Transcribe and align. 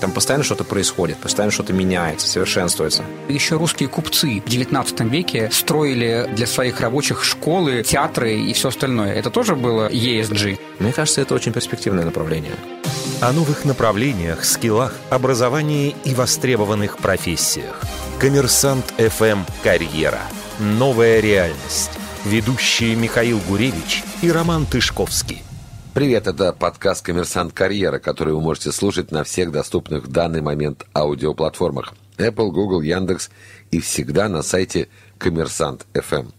Там 0.00 0.12
постоянно 0.12 0.44
что-то 0.44 0.64
происходит, 0.64 1.18
постоянно 1.18 1.52
что-то 1.52 1.72
меняется, 1.72 2.26
совершенствуется. 2.26 3.02
Еще 3.28 3.56
русские 3.56 3.88
купцы 3.88 4.42
в 4.44 4.48
19 4.48 5.00
веке 5.00 5.50
строили 5.52 6.30
для 6.34 6.46
своих 6.46 6.80
рабочих 6.80 7.24
школы, 7.24 7.82
театры 7.82 8.38
и 8.38 8.52
все 8.52 8.68
остальное. 8.68 9.12
Это 9.14 9.30
тоже 9.30 9.56
было 9.56 9.88
ESG? 9.88 10.58
Мне 10.78 10.92
кажется, 10.92 11.20
это 11.20 11.34
очень 11.34 11.52
перспективное 11.52 12.04
направление. 12.04 12.54
О 13.20 13.32
новых 13.32 13.64
направлениях, 13.64 14.44
скиллах, 14.44 14.94
образовании 15.10 15.96
и 16.04 16.14
востребованных 16.14 16.98
профессиях. 16.98 17.80
Коммерсант 18.20 18.94
FM 18.98 19.40
«Карьера». 19.62 20.20
Новая 20.58 21.20
реальность. 21.20 21.90
Ведущие 22.24 22.94
Михаил 22.94 23.40
Гуревич 23.48 24.02
и 24.22 24.30
Роман 24.30 24.66
Тышковский. 24.66 25.42
Привет, 25.98 26.28
это 26.28 26.52
подкаст 26.52 27.04
«Коммерсант 27.04 27.52
Карьера», 27.52 27.98
который 27.98 28.32
вы 28.32 28.40
можете 28.40 28.70
слушать 28.70 29.10
на 29.10 29.24
всех 29.24 29.50
доступных 29.50 30.04
в 30.04 30.12
данный 30.12 30.40
момент 30.40 30.86
аудиоплатформах 30.94 31.92
Apple, 32.18 32.52
Google, 32.52 32.82
Яндекс 32.82 33.30
и 33.72 33.80
всегда 33.80 34.28
на 34.28 34.42
сайте 34.42 34.86
«Коммерсант 35.18 35.86
FM». 35.94 36.30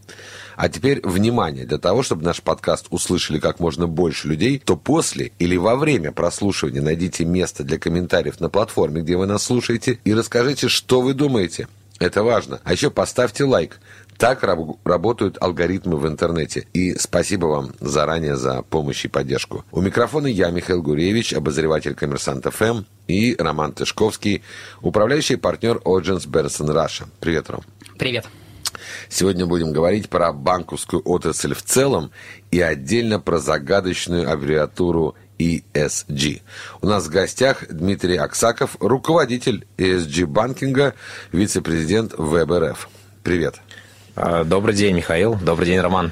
А 0.55 0.69
теперь 0.69 1.01
внимание, 1.03 1.65
для 1.65 1.77
того, 1.77 2.03
чтобы 2.03 2.23
наш 2.23 2.41
подкаст 2.41 2.87
услышали 2.89 3.37
как 3.37 3.59
можно 3.59 3.85
больше 3.85 4.29
людей, 4.29 4.61
то 4.63 4.77
после 4.77 5.33
или 5.39 5.57
во 5.57 5.75
время 5.75 6.13
прослушивания 6.13 6.81
найдите 6.81 7.25
место 7.25 7.65
для 7.65 7.77
комментариев 7.77 8.39
на 8.39 8.47
платформе, 8.47 9.01
где 9.01 9.17
вы 9.17 9.27
нас 9.27 9.43
слушаете, 9.43 9.99
и 10.05 10.13
расскажите, 10.13 10.69
что 10.69 11.01
вы 11.01 11.13
думаете. 11.13 11.67
Это 11.99 12.23
важно. 12.23 12.61
А 12.63 12.71
еще 12.71 12.91
поставьте 12.91 13.43
лайк. 13.43 13.81
Так 14.19 14.43
раб- 14.43 14.77
работают 14.83 15.37
алгоритмы 15.39 15.95
в 15.95 16.05
интернете. 16.05 16.67
И 16.73 16.93
спасибо 16.95 17.45
вам 17.45 17.71
заранее 17.79 18.35
за 18.35 18.63
помощь 18.63 19.05
и 19.05 19.07
поддержку. 19.07 19.63
У 19.71 19.79
микрофона 19.79 20.27
я, 20.27 20.49
Михаил 20.51 20.81
Гуревич, 20.81 21.33
обозреватель 21.33 21.95
«Коммерсант 21.95 22.45
ФМ» 22.53 22.83
и 23.07 23.37
Роман 23.39 23.71
Тышковский, 23.71 24.43
управляющий 24.81 25.37
партнер 25.37 25.79
Оджинс 25.85 26.25
Берсон 26.25 26.69
Раша. 26.71 27.05
Привет, 27.21 27.49
Ром. 27.49 27.61
Привет. 27.97 28.25
Сегодня 29.07 29.45
будем 29.45 29.71
говорить 29.71 30.09
про 30.09 30.33
банковскую 30.33 31.01
отрасль 31.05 31.53
в 31.53 31.63
целом 31.63 32.11
и 32.51 32.59
отдельно 32.59 33.21
про 33.21 33.39
загадочную 33.39 34.29
аббревиатуру 34.29 35.15
ESG. 35.39 36.41
У 36.81 36.87
нас 36.87 37.07
в 37.07 37.09
гостях 37.09 37.63
Дмитрий 37.69 38.17
Аксаков, 38.17 38.75
руководитель 38.81 39.65
ESG 39.77 40.25
банкинга, 40.25 40.93
вице-президент 41.31 42.15
ВБРФ. 42.17 42.89
Привет. 43.23 43.61
А, 44.15 44.43
добрый 44.43 44.75
день, 44.75 44.95
Михаил. 44.95 45.35
Добрый 45.35 45.67
день, 45.67 45.79
Роман. 45.79 46.11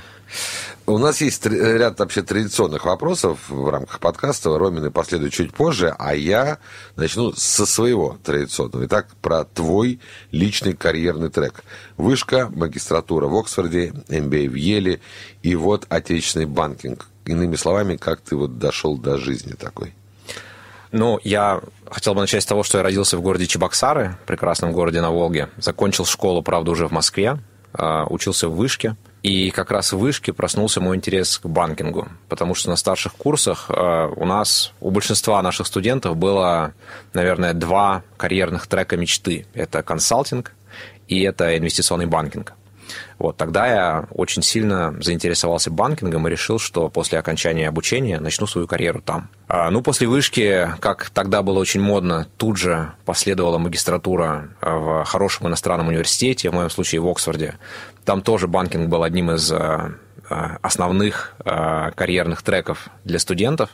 У 0.85 0.97
нас 0.97 1.19
есть 1.19 1.45
ряд 1.45 1.99
вообще 1.99 2.21
традиционных 2.21 2.85
вопросов 2.85 3.39
в 3.49 3.69
рамках 3.69 3.99
подкаста. 3.99 4.57
Ромины 4.57 4.89
последует 4.89 5.33
чуть 5.33 5.53
позже, 5.53 5.93
а 5.97 6.15
я 6.15 6.59
начну 6.95 7.33
со 7.33 7.65
своего 7.65 8.17
традиционного. 8.23 8.85
Итак, 8.85 9.07
про 9.21 9.43
твой 9.43 9.99
личный 10.31 10.73
карьерный 10.73 11.29
трек. 11.29 11.63
Вышка, 11.97 12.49
магистратура 12.53 13.27
в 13.27 13.35
Оксфорде, 13.35 13.89
MBA 14.07 14.47
в 14.47 14.55
Еле 14.55 15.01
и 15.43 15.55
вот 15.55 15.85
отечественный 15.89 16.45
банкинг. 16.45 17.07
Иными 17.25 17.57
словами, 17.57 17.97
как 17.97 18.21
ты 18.21 18.37
вот 18.37 18.57
дошел 18.57 18.97
до 18.97 19.17
жизни 19.17 19.53
такой? 19.53 19.93
Ну, 20.93 21.19
я 21.23 21.61
хотел 21.89 22.13
бы 22.13 22.21
начать 22.21 22.43
с 22.43 22.45
того, 22.45 22.63
что 22.63 22.77
я 22.77 22.83
родился 22.83 23.17
в 23.17 23.21
городе 23.21 23.45
Чебоксары, 23.45 24.17
прекрасном 24.25 24.71
городе 24.71 25.01
на 25.01 25.11
Волге. 25.11 25.49
Закончил 25.57 26.05
школу, 26.05 26.41
правда, 26.41 26.71
уже 26.71 26.87
в 26.87 26.91
Москве. 26.91 27.39
А, 27.73 28.05
учился 28.09 28.47
в 28.49 28.55
вышке. 28.55 28.95
И 29.23 29.49
как 29.51 29.71
раз 29.71 29.91
в 29.91 29.97
вышке 29.97 30.31
проснулся 30.31 30.79
мой 30.79 30.95
интерес 30.95 31.37
к 31.39 31.47
банкингу, 31.47 32.07
потому 32.29 32.55
что 32.55 32.69
на 32.69 32.75
старших 32.75 33.13
курсах 33.13 33.65
а, 33.69 34.07
у 34.07 34.25
нас, 34.25 34.73
у 34.79 34.89
большинства 34.89 35.41
наших 35.41 35.67
студентов 35.67 36.15
было, 36.15 36.73
наверное, 37.13 37.53
два 37.53 38.03
карьерных 38.15 38.67
трека 38.67 38.95
мечты. 38.95 39.45
Это 39.53 39.83
консалтинг 39.83 40.53
и 41.07 41.21
это 41.21 41.57
инвестиционный 41.57 42.05
банкинг. 42.05 42.53
Вот, 43.19 43.37
тогда 43.37 43.67
я 43.67 44.05
очень 44.11 44.43
сильно 44.43 44.95
заинтересовался 45.01 45.71
банкингом 45.71 46.27
и 46.27 46.31
решил, 46.31 46.59
что 46.59 46.89
после 46.89 47.17
окончания 47.17 47.67
обучения 47.67 48.19
начну 48.19 48.47
свою 48.47 48.67
карьеру 48.67 49.01
там. 49.01 49.29
А, 49.47 49.71
ну, 49.71 49.81
после 49.81 50.07
вышки, 50.07 50.69
как 50.79 51.09
тогда 51.09 51.41
было 51.41 51.59
очень 51.59 51.81
модно, 51.81 52.27
тут 52.37 52.57
же 52.57 52.91
последовала 53.05 53.57
магистратура 53.57 54.49
в 54.61 55.03
хорошем 55.05 55.47
иностранном 55.47 55.87
университете, 55.87 56.49
в 56.49 56.53
моем 56.53 56.69
случае 56.69 57.01
в 57.01 57.07
Оксфорде. 57.07 57.55
Там 58.05 58.21
тоже 58.21 58.47
банкинг 58.47 58.87
был 58.89 59.03
одним 59.03 59.31
из 59.31 59.51
а, 59.51 59.93
а, 60.29 60.57
основных 60.61 61.35
карьерных 61.43 62.41
треков 62.41 62.89
для 63.03 63.17
студентов. 63.19 63.69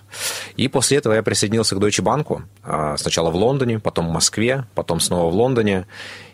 И 0.55 0.67
после 0.67 0.97
этого 0.97 1.13
я 1.13 1.23
присоединился 1.23 1.75
к 1.75 1.79
Deutsche 1.79 2.03
Bank. 2.03 2.97
Сначала 2.97 3.31
в 3.31 3.35
Лондоне, 3.35 3.79
потом 3.79 4.07
в 4.07 4.11
Москве, 4.11 4.65
потом 4.75 4.99
снова 4.99 5.31
в 5.31 5.35
Лондоне. 5.35 5.87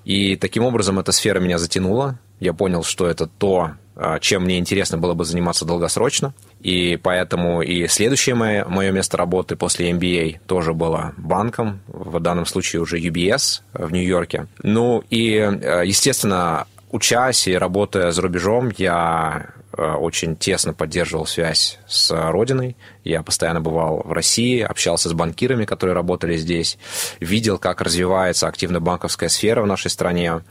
И 0.04 0.36
таким 0.36 0.64
образом 0.66 1.00
эта 1.00 1.12
сфера 1.12 1.40
меня 1.40 1.58
затянула. 1.58 2.18
Я 2.40 2.54
понял, 2.54 2.84
что 2.84 3.08
это 3.08 3.28
то, 3.28 3.72
а, 3.96 4.20
чем 4.20 4.44
мне 4.44 4.58
интересно 4.58 4.98
было 4.98 5.14
бы 5.14 5.26
заниматься 5.26 5.66
долгосрочно. 5.66 6.34
И 6.62 6.98
поэтому 7.02 7.62
и 7.62 7.88
следующее 7.88 8.36
мое, 8.36 8.66
мое 8.66 8.92
место 8.92 9.18
работы 9.18 9.56
после 9.56 9.92
MBA 9.92 10.40
тоже 10.46 10.74
было 10.74 11.14
банком, 11.18 11.82
в 11.88 12.20
данном 12.20 12.46
случае 12.46 12.82
уже 12.82 13.00
UBS 13.00 13.62
в 13.74 13.92
Нью-Йорке. 13.92 14.48
Ну 14.64 15.04
и, 15.10 15.38
а, 15.38 15.82
естественно, 15.82 16.66
учась 16.92 17.48
и 17.48 17.54
работая 17.54 18.12
за 18.12 18.22
рубежом, 18.22 18.72
я 18.78 19.54
Э, 19.59 19.59
очень 19.78 20.36
тесно 20.36 20.74
поддерживал 20.74 21.26
связь 21.26 21.80
с 21.88 22.12
родиной. 22.32 22.76
Я 23.04 23.24
постоянно 23.24 23.62
бывал 23.62 24.02
в 24.04 24.12
России, 24.12 24.62
общался 24.62 25.10
с 25.10 25.14
банкирами, 25.14 25.66
которые 25.66 25.94
работали 25.96 26.38
здесь, 26.38 26.78
видел, 27.20 27.58
как 27.58 27.82
развивается 27.82 28.48
активная 28.48 28.80
банковская 28.80 29.30
сфера 29.30 29.62
в 29.62 29.68
нашей 29.68 29.92
стране, 29.92 30.42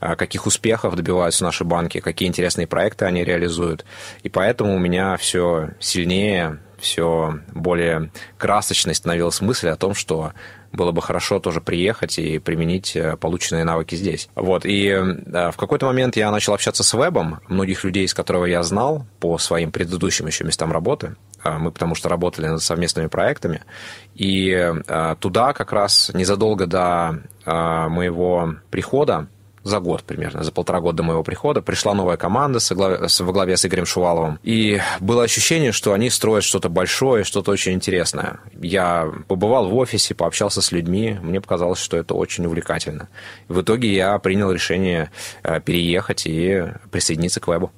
э, 0.00 0.16
каких 0.16 0.46
успехов 0.46 0.96
добиваются 0.96 1.44
наши 1.44 1.64
банки, 1.64 2.00
какие 2.00 2.28
интересные 2.28 2.66
проекты 2.66 3.04
они 3.04 3.24
реализуют. 3.24 3.84
И 4.22 4.28
поэтому 4.28 4.74
у 4.74 4.78
меня 4.78 5.16
все 5.16 5.70
сильнее 5.80 6.60
все 6.78 7.40
более 7.52 8.10
красочной 8.36 8.94
становилась 8.94 9.40
мысль 9.40 9.68
о 9.68 9.76
том, 9.76 9.94
что 9.94 10.32
было 10.72 10.92
бы 10.92 11.02
хорошо 11.02 11.38
тоже 11.40 11.60
приехать 11.60 12.18
и 12.18 12.38
применить 12.38 12.94
э, 12.96 13.16
полученные 13.16 13.64
навыки 13.64 13.94
здесь. 13.94 14.28
Вот. 14.34 14.64
И 14.64 14.88
э, 14.88 15.50
в 15.50 15.56
какой-то 15.56 15.86
момент 15.86 16.16
я 16.16 16.30
начал 16.30 16.54
общаться 16.54 16.82
с 16.84 16.94
вебом. 16.94 17.40
Многих 17.48 17.84
людей, 17.84 18.04
из 18.04 18.14
которого 18.14 18.44
я 18.44 18.62
знал 18.62 19.06
по 19.20 19.38
своим 19.38 19.72
предыдущим 19.72 20.26
еще 20.26 20.44
местам 20.44 20.72
работы, 20.72 21.16
э, 21.42 21.58
мы 21.58 21.70
потому 21.72 21.94
что 21.94 22.08
работали 22.08 22.46
над 22.46 22.62
совместными 22.62 23.06
проектами, 23.06 23.62
и 24.14 24.72
туда 25.20 25.52
как 25.52 25.72
раз 25.72 26.10
незадолго 26.12 26.66
до 26.66 27.20
моего 27.46 28.56
прихода 28.70 29.28
за 29.68 29.80
год 29.80 30.02
примерно, 30.02 30.42
за 30.42 30.52
полтора 30.52 30.80
года 30.80 30.98
до 30.98 31.02
моего 31.02 31.22
прихода, 31.22 31.62
пришла 31.62 31.94
новая 31.94 32.16
команда 32.16 32.58
во 32.68 33.32
главе 33.32 33.56
с 33.56 33.64
Игорем 33.64 33.86
Шуваловым. 33.86 34.38
И 34.42 34.80
было 35.00 35.22
ощущение, 35.22 35.72
что 35.72 35.92
они 35.92 36.10
строят 36.10 36.44
что-то 36.44 36.68
большое, 36.68 37.24
что-то 37.24 37.50
очень 37.50 37.72
интересное. 37.72 38.40
Я 38.60 39.10
побывал 39.28 39.68
в 39.68 39.76
офисе, 39.76 40.14
пообщался 40.14 40.62
с 40.62 40.72
людьми, 40.72 41.18
мне 41.22 41.40
показалось, 41.40 41.78
что 41.78 41.96
это 41.96 42.14
очень 42.14 42.46
увлекательно. 42.46 43.08
В 43.48 43.60
итоге 43.60 43.92
я 43.94 44.18
принял 44.18 44.50
решение 44.50 45.10
э, 45.42 45.60
переехать 45.60 46.26
и 46.26 46.64
присоединиться 46.90 47.40
к 47.40 47.48
вебу. 47.48 47.70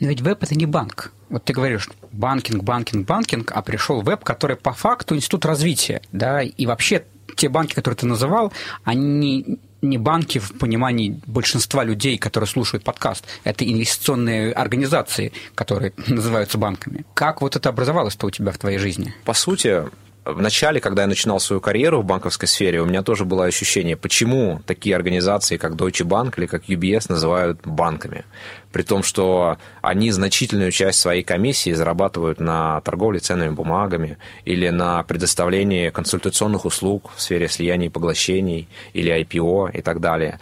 Но 0.00 0.08
ведь 0.08 0.20
веб– 0.20 0.38
это 0.42 0.54
не 0.54 0.66
банк. 0.66 1.12
Вот 1.28 1.44
ты 1.44 1.52
говоришь, 1.52 1.88
банкинг, 2.12 2.62
банкинг, 2.62 3.06
банкинг, 3.06 3.52
а 3.52 3.62
пришел 3.62 4.00
веб, 4.00 4.24
который 4.24 4.56
по 4.56 4.72
факту 4.72 5.16
институт 5.16 5.44
развития, 5.44 6.00
да, 6.12 6.42
и 6.42 6.66
вообще 6.66 7.04
те 7.34 7.48
банки, 7.48 7.74
которые 7.74 7.96
ты 7.96 8.06
называл, 8.06 8.52
они 8.84 9.58
не 9.86 9.98
банки 9.98 10.38
в 10.38 10.52
понимании 10.58 11.20
большинства 11.26 11.84
людей, 11.84 12.18
которые 12.18 12.48
слушают 12.48 12.84
подкаст. 12.84 13.24
Это 13.44 13.64
инвестиционные 13.64 14.52
организации, 14.52 15.32
которые 15.54 15.92
называются 16.06 16.58
банками. 16.58 17.04
Как 17.14 17.40
вот 17.42 17.56
это 17.56 17.68
образовалось-то 17.68 18.26
у 18.26 18.30
тебя 18.30 18.52
в 18.52 18.58
твоей 18.58 18.78
жизни? 18.78 19.14
По 19.24 19.34
сути, 19.34 19.84
в 20.26 20.42
начале, 20.42 20.80
когда 20.80 21.02
я 21.02 21.08
начинал 21.08 21.38
свою 21.38 21.60
карьеру 21.60 22.02
в 22.02 22.04
банковской 22.04 22.48
сфере, 22.48 22.82
у 22.82 22.84
меня 22.84 23.02
тоже 23.02 23.24
было 23.24 23.44
ощущение, 23.44 23.96
почему 23.96 24.60
такие 24.66 24.96
организации, 24.96 25.56
как 25.56 25.74
Deutsche 25.74 26.04
Bank 26.04 26.34
или 26.36 26.46
как 26.46 26.64
UBS, 26.64 27.06
называют 27.08 27.60
банками 27.64 28.24
при 28.72 28.82
том, 28.82 29.02
что 29.02 29.58
они 29.82 30.10
значительную 30.10 30.70
часть 30.70 31.00
своей 31.00 31.22
комиссии 31.22 31.72
зарабатывают 31.72 32.40
на 32.40 32.80
торговле 32.82 33.20
ценными 33.20 33.50
бумагами 33.50 34.18
или 34.44 34.68
на 34.68 35.02
предоставлении 35.02 35.90
консультационных 35.90 36.64
услуг 36.64 37.10
в 37.14 37.20
сфере 37.20 37.48
слияний 37.48 37.86
и 37.86 37.90
поглощений 37.90 38.68
или 38.92 39.12
IPO 39.22 39.72
и 39.72 39.82
так 39.82 40.00
далее. 40.00 40.38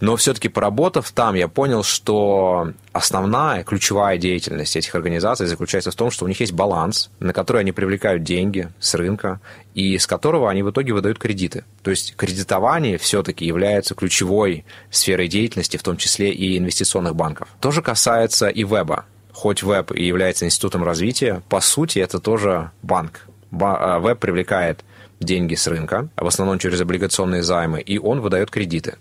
Но 0.00 0.16
все-таки 0.16 0.48
поработав 0.48 1.10
там, 1.12 1.34
я 1.34 1.48
понял, 1.48 1.82
что 1.82 2.72
основная, 2.92 3.64
ключевая 3.64 4.18
деятельность 4.18 4.76
этих 4.76 4.94
организаций 4.94 5.46
заключается 5.46 5.90
в 5.90 5.94
том, 5.94 6.10
что 6.10 6.24
у 6.24 6.28
них 6.28 6.40
есть 6.40 6.52
баланс, 6.52 7.10
на 7.20 7.32
который 7.32 7.60
они 7.60 7.72
привлекают 7.72 8.22
деньги 8.22 8.68
с 8.80 8.94
рынка, 8.94 9.40
и 9.78 9.96
с 9.96 10.08
которого 10.08 10.50
они 10.50 10.64
в 10.64 10.70
итоге 10.72 10.92
выдают 10.92 11.20
кредиты. 11.20 11.62
То 11.84 11.92
есть 11.92 12.16
кредитование 12.16 12.98
все-таки 12.98 13.46
является 13.46 13.94
ключевой 13.94 14.64
сферой 14.90 15.28
деятельности, 15.28 15.76
в 15.76 15.84
том 15.84 15.96
числе 15.96 16.32
и 16.32 16.58
инвестиционных 16.58 17.14
банков. 17.14 17.46
Тоже 17.60 17.80
касается 17.80 18.48
и 18.48 18.64
веба. 18.64 19.04
Хоть 19.32 19.62
веб 19.62 19.92
и 19.92 20.04
является 20.04 20.46
институтом 20.46 20.82
развития, 20.82 21.42
по 21.48 21.60
сути 21.60 22.00
это 22.00 22.18
тоже 22.18 22.72
банк. 22.82 23.28
А, 23.52 24.00
веб 24.00 24.18
привлекает 24.18 24.84
деньги 25.20 25.54
с 25.54 25.68
рынка, 25.68 26.08
в 26.16 26.26
основном 26.26 26.58
через 26.58 26.80
облигационные 26.80 27.44
займы, 27.44 27.80
и 27.80 27.98
он 27.98 28.20
выдает 28.20 28.50
кредиты. 28.50 28.96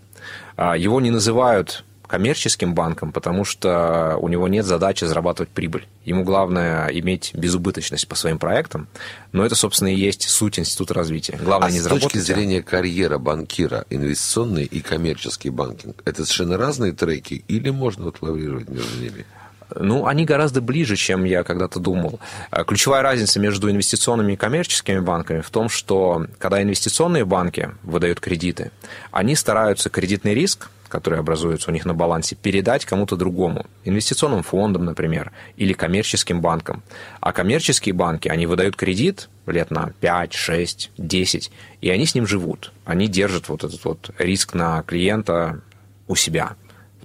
А, 0.57 0.77
его 0.77 1.01
не 1.01 1.09
называют 1.09 1.85
коммерческим 2.07 2.74
банком, 2.74 3.12
потому 3.12 3.44
что 3.44 4.18
у 4.19 4.27
него 4.27 4.48
нет 4.48 4.65
задачи 4.65 5.06
зарабатывать 5.06 5.50
прибыль. 5.50 5.88
Ему 6.06 6.24
главное 6.24 6.88
иметь 6.88 7.31
безубыточность 7.33 8.07
по 8.07 8.15
своим 8.15 8.39
проектам, 8.39 8.88
но 9.31 9.45
это, 9.45 9.56
собственно, 9.56 9.94
и 9.94 9.95
есть 9.95 10.27
суть 10.30 10.57
института 10.57 10.94
развития. 10.94 11.38
Главное 11.42 11.69
а 11.69 11.71
не 11.71 11.80
с 11.80 11.83
заработать. 11.83 12.13
точки 12.13 12.25
зрения 12.25 12.63
карьера 12.63 13.18
банкира, 13.18 13.86
инвестиционный 13.89 14.63
и 14.63 14.81
коммерческий 14.81 15.50
банкинг, 15.50 16.01
это 16.06 16.24
совершенно 16.24 16.57
разные 16.57 16.94
треки 16.94 17.44
или 17.48 17.69
можно 17.69 18.06
вот 18.06 18.21
лаврировать 18.21 18.69
между 18.69 19.00
ними? 19.00 19.25
Ну, 19.75 20.07
они 20.07 20.25
гораздо 20.25 20.61
ближе, 20.61 20.95
чем 20.95 21.23
я 21.23 21.43
когда-то 21.43 21.79
думал. 21.79 22.19
А, 22.51 22.63
Ключевая 22.63 23.01
разница 23.01 23.39
между 23.39 23.69
инвестиционными 23.69 24.33
и 24.33 24.37
коммерческими 24.37 24.99
банками 24.99 25.41
в 25.41 25.49
том, 25.49 25.69
что 25.69 26.25
когда 26.39 26.61
инвестиционные 26.61 27.25
банки 27.25 27.71
выдают 27.83 28.19
кредиты, 28.19 28.71
они 29.11 29.35
стараются 29.35 29.89
кредитный 29.89 30.33
риск, 30.33 30.69
который 30.87 31.19
образуется 31.19 31.69
у 31.69 31.73
них 31.73 31.85
на 31.85 31.93
балансе, 31.93 32.35
передать 32.35 32.85
кому-то 32.85 33.17
другому. 33.17 33.65
Инвестиционным 33.83 34.41
фондам, 34.41 34.85
например, 34.85 35.31
или 35.57 35.73
коммерческим 35.73 36.39
банкам. 36.39 36.81
А 37.19 37.33
коммерческие 37.33 37.93
банки, 37.93 38.29
они 38.29 38.45
выдают 38.45 38.75
кредит 38.75 39.29
лет 39.45 39.69
на 39.71 39.91
5, 39.99 40.33
6, 40.33 40.91
10, 40.97 41.51
и 41.81 41.89
они 41.89 42.05
с 42.05 42.15
ним 42.15 42.25
живут. 42.25 42.71
Они 42.85 43.07
держат 43.07 43.49
вот 43.49 43.63
этот 43.63 43.83
вот 43.83 44.11
риск 44.17 44.53
на 44.53 44.81
клиента 44.83 45.61
у 46.07 46.15
себя 46.15 46.55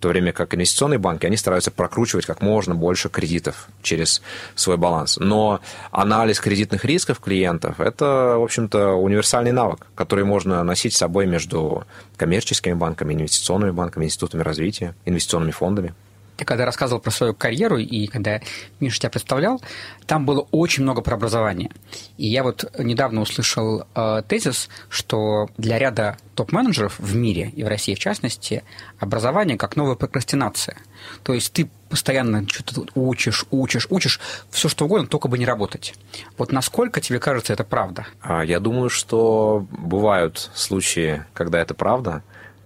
то 0.03 0.09
время 0.09 0.33
как 0.33 0.53
инвестиционные 0.55 0.99
банки, 0.99 1.27
они 1.27 1.37
стараются 1.37 1.71
прокручивать 1.71 2.27
как 2.27 2.43
можно 2.43 2.75
больше 2.75 3.09
кредитов 3.09 3.69
через 3.83 4.21
свой 4.57 4.77
баланс. 4.77 5.17
Но 5.19 5.61
анализ 5.93 6.41
кредитных 6.41 6.85
рисков 6.85 7.21
клиентов– 7.21 7.77
это, 7.79 8.35
в 8.37 8.43
общем-то, 8.43 8.95
универсальный 8.95 9.53
навык, 9.53 9.87
который 9.95 10.25
можно 10.25 10.63
носить 10.65 10.95
с 10.95 10.99
собой 10.99 11.27
между 11.27 11.85
коммерческими 12.17 12.75
банками, 12.75 13.15
инвестиционными 13.15 13.71
банками, 13.71 14.07
институтами 14.07 14.43
развития, 14.43 14.97
инвестиционными 15.05 15.53
фондами. 15.53 15.95
Ты 16.43 16.47
когда 16.47 16.65
рассказывал 16.67 17.01
про 17.01 17.13
свою 17.13 17.35
карьеру, 17.35 17.79
и 17.79 18.09
когда 18.09 18.41
Миша 18.81 18.99
тебя 18.99 19.11
представлял, 19.11 19.63
там 20.07 20.27
было 20.27 20.49
очень 20.51 20.83
много 20.83 21.01
про 21.01 21.15
образование. 21.15 21.71
И 22.19 22.27
я 22.27 22.43
вот 22.43 22.65
недавно 22.81 23.21
услышал 23.21 23.85
э, 23.95 24.23
тезис, 24.27 24.69
что 24.89 25.49
для 25.57 25.79
ряда 25.79 26.17
топ-менеджеров 26.35 26.99
в 26.99 27.15
мире, 27.15 27.53
и 27.55 27.63
в 27.63 27.69
России 27.69 27.95
в 27.95 28.01
частности, 28.01 28.65
образование 28.99 29.57
как 29.57 29.77
новая 29.77 29.95
прокрастинация. 29.95 30.77
То 31.23 31.33
есть 31.33 31.53
ты 31.53 31.71
постоянно 31.89 32.45
что-то 32.49 32.87
учишь, 32.97 33.45
учишь, 33.53 33.87
учишь, 33.89 34.19
все 34.51 34.69
что 34.69 34.87
угодно, 34.87 35.07
только 35.07 35.29
бы 35.29 35.39
не 35.39 35.47
работать. 35.47 35.95
Вот 36.39 36.51
насколько 36.51 37.01
тебе 37.01 37.21
кажется 37.21 37.53
это 37.53 37.63
правда? 37.63 38.07
А, 38.21 38.43
Я 38.43 38.59
думаю, 38.59 38.91
что 38.91 39.65
бывают 39.71 40.51
случаи, 40.55 41.25
когда 41.35 41.61
это 41.61 41.75
правда, 41.75 42.25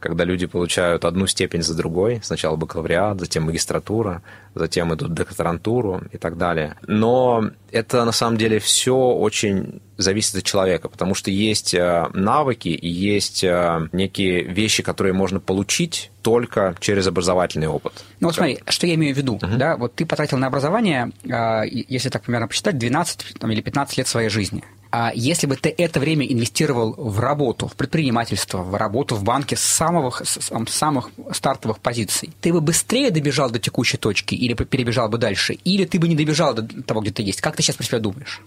когда 0.09 0.25
люди 0.25 0.47
получают 0.47 1.05
одну 1.05 1.27
степень 1.27 1.63
за 1.63 1.75
другой, 1.75 2.21
сначала 2.23 2.57
бакалавриат, 2.57 3.21
затем 3.21 3.45
магистратура, 3.45 4.23
затем 4.55 4.95
идут 4.95 5.15
докторантуру 5.15 6.03
и 6.13 6.19
так 6.19 6.37
далее. 6.37 6.77
Но 6.87 7.51
это 7.71 8.05
на 8.05 8.13
самом 8.13 8.39
деле 8.39 8.59
все 8.59 8.97
очень 8.97 9.81
зависит 9.97 10.37
от 10.37 10.45
человека, 10.45 10.89
потому 10.89 11.15
что 11.15 11.31
есть 11.31 11.75
э, 11.75 12.09
навыки 12.13 12.69
и 12.69 12.89
есть 12.89 13.45
э, 13.45 13.89
некие 13.93 14.43
вещи, 14.43 14.83
которые 14.83 15.13
можно 15.13 15.41
получить 15.41 16.11
только 16.23 16.75
через 16.81 17.07
образовательный 17.07 17.69
опыт. 17.69 18.05
Ну 18.21 18.29
вот 18.29 18.35
смотри, 18.35 18.59
что 18.69 18.87
я 18.87 18.95
имею 18.95 19.15
в 19.15 19.19
виду, 19.19 19.37
uh-huh. 19.37 19.57
да, 19.57 19.77
вот 19.77 19.95
ты 19.95 20.05
потратил 20.05 20.39
на 20.39 20.49
образование, 20.49 21.13
э, 21.25 21.63
если 21.71 22.09
так 22.09 22.23
примерно 22.23 22.49
посчитать, 22.49 22.79
12 22.79 23.39
там, 23.39 23.51
или 23.51 23.61
15 23.61 23.99
лет 23.99 24.09
своей 24.09 24.29
жизни. 24.29 24.65
А 24.99 25.13
если 25.15 25.47
бы 25.47 25.57
ты 25.57 25.75
это 25.77 26.01
время 26.01 26.25
инвестировал 26.25 26.95
в 26.97 27.21
работу, 27.21 27.67
в 27.67 27.77
предпринимательство, 27.77 28.63
в 28.63 28.75
работу 28.75 29.15
в 29.15 29.25
банке 29.25 29.55
с 29.55 29.61
самых, 29.61 30.23
с 30.25 30.51
самых 30.71 31.11
стартовых 31.33 31.81
позиций, 31.81 32.31
ты 32.41 32.51
бы 32.51 32.63
быстрее 32.63 33.11
добежал 33.11 33.51
до 33.51 33.59
текущей 33.59 33.99
точки 33.99 34.35
или 34.35 34.55
перебежал 34.55 35.11
бы 35.11 35.19
дальше, 35.19 35.53
или 35.53 35.85
ты 35.85 35.99
бы 35.99 36.09
не 36.09 36.17
добежал 36.17 36.55
до 36.55 36.63
того, 36.83 37.03
где 37.03 37.11
ты 37.11 37.23
есть? 37.23 37.43
Как 37.43 37.57
ты 37.57 37.63
сейчас 37.63 37.77
про 37.77 37.85
себя 37.85 37.99
думаешь? 37.99 38.41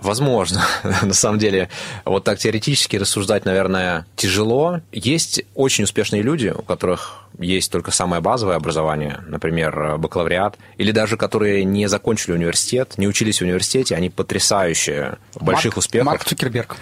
Возможно. 0.00 0.64
На 1.02 1.14
самом 1.14 1.38
деле, 1.38 1.68
вот 2.04 2.24
так 2.24 2.38
теоретически 2.38 2.96
рассуждать, 2.96 3.44
наверное, 3.44 4.06
тяжело. 4.16 4.80
Есть 4.92 5.42
очень 5.54 5.84
успешные 5.84 6.22
люди, 6.22 6.54
у 6.56 6.62
которых 6.62 7.24
есть 7.38 7.70
только 7.70 7.90
самое 7.90 8.22
базовое 8.22 8.56
образование, 8.56 9.20
например, 9.26 9.98
бакалавриат, 9.98 10.56
или 10.76 10.92
даже 10.92 11.16
которые 11.16 11.64
не 11.64 11.88
закончили 11.88 12.32
университет, 12.32 12.94
не 12.96 13.06
учились 13.06 13.38
в 13.38 13.42
университете, 13.42 13.94
они 13.94 14.10
потрясающие, 14.10 15.18
в 15.34 15.44
больших 15.44 15.72
Марк, 15.72 15.78
успехах. 15.78 16.06
Марк 16.06 16.24
Цукерберг. 16.24 16.76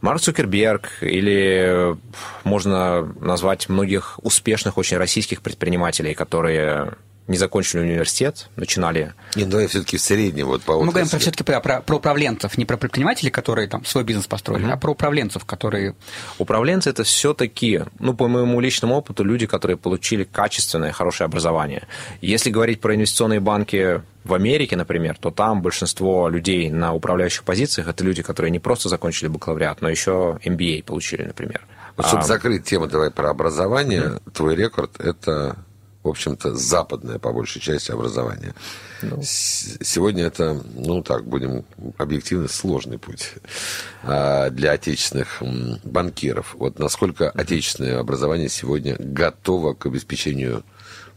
Марк 0.00 0.20
Цукерберг, 0.20 0.90
или 1.00 1.96
можно 2.44 3.02
назвать 3.20 3.68
многих 3.68 4.18
успешных 4.22 4.76
очень 4.78 4.96
российских 4.96 5.42
предпринимателей, 5.42 6.14
которые 6.14 6.94
не 7.26 7.38
закончили 7.38 7.80
университет, 7.80 8.48
начинали... 8.56 9.14
Не, 9.34 9.44
давай 9.46 9.66
все-таки 9.66 9.96
в 9.96 10.00
среднем 10.00 10.46
вот 10.46 10.62
по 10.62 10.78
Мы 10.78 10.90
говорим 10.90 11.08
про, 11.08 11.18
все-таки 11.18 11.42
про, 11.42 11.60
про, 11.60 11.80
про 11.80 11.96
управленцев, 11.96 12.58
не 12.58 12.66
про 12.66 12.76
предпринимателей, 12.76 13.30
которые 13.30 13.66
там 13.66 13.84
свой 13.84 14.04
бизнес 14.04 14.26
построили, 14.26 14.66
mm-hmm. 14.66 14.72
а 14.72 14.76
про 14.76 14.90
управленцев, 14.92 15.44
которые... 15.46 15.94
Управленцы– 16.38 16.90
это 16.90 17.02
все-таки, 17.04 17.82
ну, 17.98 18.14
по 18.14 18.28
моему 18.28 18.60
личному 18.60 18.96
опыту, 18.96 19.24
люди, 19.24 19.46
которые 19.46 19.78
получили 19.78 20.24
качественное, 20.24 20.92
хорошее 20.92 21.24
образование. 21.26 21.88
Если 22.20 22.50
говорить 22.50 22.80
про 22.80 22.94
инвестиционные 22.94 23.40
банки 23.40 24.02
в 24.24 24.34
Америке, 24.34 24.76
например, 24.76 25.16
то 25.18 25.30
там 25.30 25.62
большинство 25.62 26.28
людей 26.28 26.70
на 26.70 26.92
управляющих 26.92 27.44
позициях– 27.44 27.88
это 27.88 28.04
люди, 28.04 28.22
которые 28.22 28.50
не 28.50 28.58
просто 28.58 28.90
закончили 28.90 29.28
бакалавриат, 29.28 29.80
но 29.80 29.88
еще 29.88 30.38
MBA 30.44 30.84
получили, 30.84 31.22
например. 31.22 31.62
Вот, 31.96 32.06
чтобы 32.06 32.24
а... 32.24 32.26
закрыть 32.26 32.64
тему, 32.64 32.86
давай 32.86 33.10
про 33.10 33.30
образование. 33.30 34.02
Mm-hmm. 34.02 34.32
Твой 34.32 34.56
рекорд– 34.56 34.90
это 35.00 35.56
в 36.04 36.08
общем-то, 36.08 36.54
западное, 36.54 37.18
по 37.18 37.32
большей 37.32 37.60
части, 37.62 37.90
образование. 37.90 38.54
Ну. 39.00 39.20
Сегодня 39.22 40.24
это, 40.24 40.62
ну 40.74 41.02
так, 41.02 41.26
будем 41.26 41.64
объективно, 41.96 42.46
сложный 42.46 42.98
путь 42.98 43.32
а, 44.02 44.50
для 44.50 44.72
отечественных 44.72 45.42
банкиров. 45.82 46.54
Вот 46.58 46.78
насколько 46.78 47.30
отечественное 47.30 47.98
образование 47.98 48.50
сегодня 48.50 48.96
готово 48.98 49.72
к 49.72 49.86
обеспечению 49.86 50.62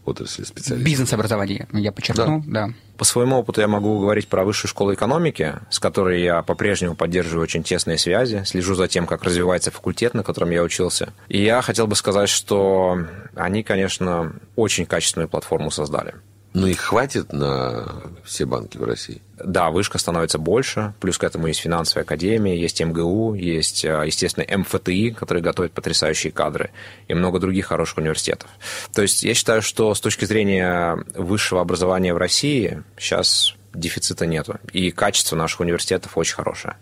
отрасли 0.08 0.44
специалистов. 0.44 0.86
Бизнес-образование, 0.86 1.68
я 1.74 1.92
подчеркну, 1.92 2.44
да. 2.46 2.68
да. 2.68 2.74
По 2.98 3.06
своему 3.06 3.38
опыту 3.38 3.62
я 3.62 3.68
могу 3.68 4.00
говорить 4.00 4.28
про 4.28 4.44
высшую 4.44 4.70
школу 4.70 4.94
экономики, 4.94 5.56
с 5.70 5.80
которой 5.80 6.22
я 6.24 6.42
по-прежнему 6.42 6.96
поддерживаю 6.96 7.44
очень 7.44 7.64
тесные 7.64 7.98
связи, 7.98 8.44
слежу 8.46 8.76
за 8.76 8.88
тем, 8.88 9.06
как 9.06 9.24
развивается 9.24 9.72
факультет, 9.72 10.14
на 10.14 10.24
котором 10.24 10.50
я 10.52 10.64
учился. 10.64 11.14
И 11.28 11.44
я 11.44 11.62
хотел 11.62 11.88
бы 11.88 11.96
сказать, 11.96 12.30
что 12.30 13.00
они, 13.36 13.64
конечно, 13.64 14.34
очень 14.56 14.86
качественную 14.86 15.30
платформу 15.30 15.70
создали. 15.70 16.16
Ну, 16.58 16.66
их 16.66 16.80
хватит 16.80 17.34
на 17.34 17.86
все 18.24 18.48
банки 18.48 18.80
в 18.80 18.84
России? 18.84 19.22
Да, 19.36 19.70
вышка 19.70 20.00
становится 20.00 20.40
больше, 20.40 20.96
плюс 21.00 21.20
к 21.20 21.24
этому 21.24 21.46
есть 21.46 21.60
финансовая 21.60 22.04
академия, 22.04 22.60
есть 22.60 22.82
МГУ, 22.82 23.36
есть, 23.36 23.86
а, 23.86 24.02
естественно, 24.02 24.44
МФТИ, 24.58 25.12
который 25.12 25.44
готовит 25.44 25.72
потрясающие 25.74 26.34
кадры, 26.34 26.72
и 27.08 27.14
много 27.14 27.38
других 27.38 27.68
хороших 27.68 28.00
университетов. 28.00 28.50
То 28.92 29.04
есть 29.04 29.22
я 29.22 29.36
считаю, 29.36 29.62
что 29.62 29.94
с 29.94 30.02
точки 30.02 30.26
зрения 30.26 30.98
высшего 31.14 31.62
образования 31.62 32.16
в 32.16 32.18
России 32.18 32.82
сейчас 32.98 33.54
дефицита 33.76 34.26
нету, 34.26 34.56
и 34.74 34.90
качество 34.90 35.36
наших 35.36 35.60
университетов 35.60 36.18
очень 36.18 36.34
хорошее. 36.34 36.76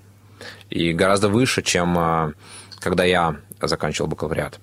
И 0.69 0.93
гораздо 0.93 1.27
выше, 1.27 1.61
чем 1.61 1.97
а, 1.97 2.31
когда 2.79 3.03
я 3.03 3.41
заканчивал 3.61 4.07
бакалавриат. 4.07 4.57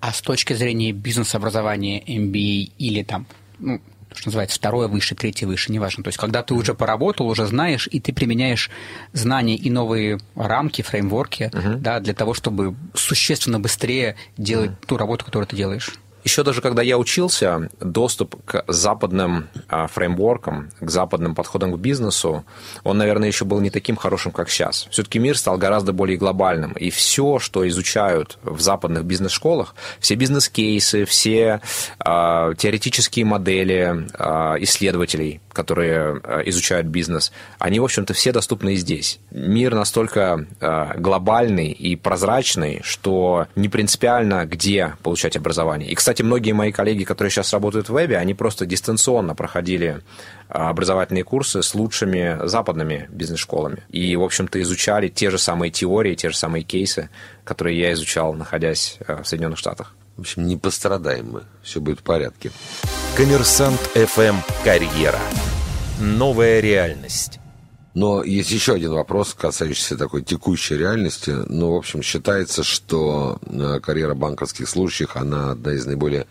А 0.00 0.12
с 0.12 0.20
точки 0.20 0.54
зрения 0.54 0.90
бизнес-образования, 0.90 2.02
MBA 2.02 2.72
или 2.78 3.04
там, 3.04 3.28
ну, 3.60 3.80
что 4.16 4.28
называется, 4.28 4.56
второе 4.56 4.88
выше, 4.88 5.14
третье 5.14 5.46
выше, 5.46 5.70
неважно. 5.70 6.02
То 6.02 6.08
есть, 6.08 6.18
когда 6.18 6.42
ты 6.42 6.54
уже 6.54 6.74
поработал, 6.74 7.28
уже 7.28 7.46
знаешь, 7.46 7.88
и 7.90 8.00
ты 8.00 8.12
применяешь 8.12 8.70
знания 9.12 9.56
и 9.56 9.70
новые 9.70 10.18
рамки, 10.34 10.82
фреймворки, 10.82 11.50
uh-huh. 11.52 11.76
да, 11.76 12.00
для 12.00 12.14
того, 12.14 12.34
чтобы 12.34 12.74
существенно 12.94 13.60
быстрее 13.60 14.16
делать 14.36 14.70
uh-huh. 14.70 14.86
ту 14.86 14.96
работу, 14.96 15.24
которую 15.24 15.46
ты 15.46 15.56
делаешь. 15.56 15.92
Еще 16.26 16.42
даже 16.42 16.60
когда 16.60 16.82
я 16.82 16.98
учился, 16.98 17.68
доступ 17.78 18.34
к 18.44 18.64
западным 18.66 19.46
а, 19.68 19.86
фреймворкам, 19.86 20.70
к 20.80 20.90
западным 20.90 21.36
подходам 21.36 21.72
к 21.72 21.78
бизнесу, 21.78 22.44
он, 22.82 22.98
наверное, 22.98 23.28
еще 23.28 23.44
был 23.44 23.60
не 23.60 23.70
таким 23.70 23.94
хорошим, 23.94 24.32
как 24.32 24.50
сейчас. 24.50 24.88
Все-таки 24.90 25.20
мир 25.20 25.38
стал 25.38 25.56
гораздо 25.56 25.92
более 25.92 26.18
глобальным. 26.18 26.72
И 26.72 26.90
все, 26.90 27.38
что 27.38 27.66
изучают 27.68 28.38
в 28.42 28.60
западных 28.60 29.04
бизнес-школах, 29.04 29.76
все 30.00 30.16
бизнес-кейсы, 30.16 31.04
все 31.04 31.60
а, 32.00 32.54
теоретические 32.54 33.24
модели 33.24 34.08
а, 34.18 34.56
исследователей, 34.58 35.40
которые 35.56 36.20
э, 36.22 36.42
изучают 36.46 36.86
бизнес, 36.86 37.32
они, 37.58 37.80
в 37.80 37.84
общем-то, 37.84 38.12
все 38.12 38.30
доступны 38.30 38.74
и 38.74 38.76
здесь. 38.76 39.18
Мир 39.30 39.74
настолько 39.74 40.46
э, 40.60 40.98
глобальный 40.98 41.72
и 41.72 41.96
прозрачный, 41.96 42.80
что 42.84 43.46
не 43.56 43.70
принципиально, 43.70 44.44
где 44.44 44.96
получать 45.02 45.34
образование. 45.34 45.88
И, 45.88 45.94
кстати, 45.94 46.15
многие 46.22 46.52
мои 46.52 46.72
коллеги, 46.72 47.04
которые 47.04 47.30
сейчас 47.30 47.52
работают 47.52 47.88
в 47.88 47.94
вебе, 47.94 48.16
они 48.18 48.34
просто 48.34 48.66
дистанционно 48.66 49.34
проходили 49.34 50.02
э, 50.48 50.52
образовательные 50.52 51.24
курсы 51.24 51.62
с 51.62 51.74
лучшими 51.74 52.38
западными 52.46 53.08
бизнес-школами. 53.10 53.82
И, 53.90 54.14
в 54.16 54.22
общем-то, 54.22 54.60
изучали 54.62 55.08
те 55.08 55.30
же 55.30 55.38
самые 55.38 55.70
теории, 55.70 56.14
те 56.14 56.30
же 56.30 56.36
самые 56.36 56.62
кейсы, 56.62 57.10
которые 57.44 57.78
я 57.78 57.92
изучал, 57.92 58.34
находясь 58.34 58.98
в 59.06 59.24
Соединенных 59.24 59.58
Штатах. 59.58 59.94
В 60.16 60.20
общем, 60.20 60.46
не 60.46 60.56
пострадаем 60.56 61.32
мы. 61.32 61.42
Все 61.62 61.80
будет 61.80 62.00
в 62.00 62.02
порядке. 62.02 62.50
Коммерсант 63.16 63.80
ФМ 63.94 64.36
«Карьера». 64.64 65.20
Новая 66.00 66.60
реальность. 66.60 67.38
Но 67.96 68.22
есть 68.22 68.50
еще 68.50 68.74
один 68.74 68.92
вопрос, 68.92 69.32
касающийся 69.32 69.96
такой 69.96 70.22
текущей 70.22 70.76
реальности. 70.76 71.30
Ну, 71.30 71.72
в 71.72 71.76
общем, 71.76 72.02
считается, 72.02 72.62
что 72.62 73.38
э, 73.40 73.80
карьера 73.80 74.14
банковских 74.14 74.68
служащих, 74.68 75.16
она 75.16 75.52
одна 75.52 75.72
из 75.72 75.86
наиболее 75.86 76.26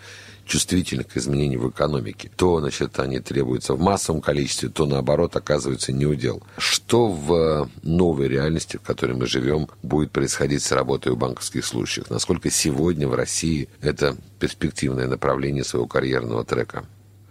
чувствительных 0.46 1.08
к 1.08 1.18
изменениям 1.18 1.62
в 1.62 1.72
экономике. 1.72 2.30
То, 2.36 2.60
значит, 2.60 3.00
они 3.00 3.20
требуются 3.20 3.74
в 3.74 3.82
массовом 3.82 4.22
количестве, 4.22 4.70
то, 4.70 4.86
наоборот, 4.86 5.36
оказывается 5.36 5.92
неудел. 5.92 6.44
Что 6.60 7.08
в 7.08 7.68
новой 7.82 8.28
реальности, 8.28 8.78
в 8.78 8.82
которой 8.82 9.14
мы 9.14 9.26
живем, 9.26 9.68
будет 9.82 10.12
происходить 10.12 10.62
с 10.62 10.72
работой 10.72 11.14
у 11.14 11.16
банковских 11.16 11.66
служащих? 11.66 12.12
Насколько 12.12 12.52
сегодня 12.52 13.08
в 13.08 13.16
России 13.16 13.70
это 13.82 14.16
перспективное 14.40 15.08
направление 15.08 15.64
своего 15.64 15.88
карьерного 15.88 16.46
трека? 16.46 16.86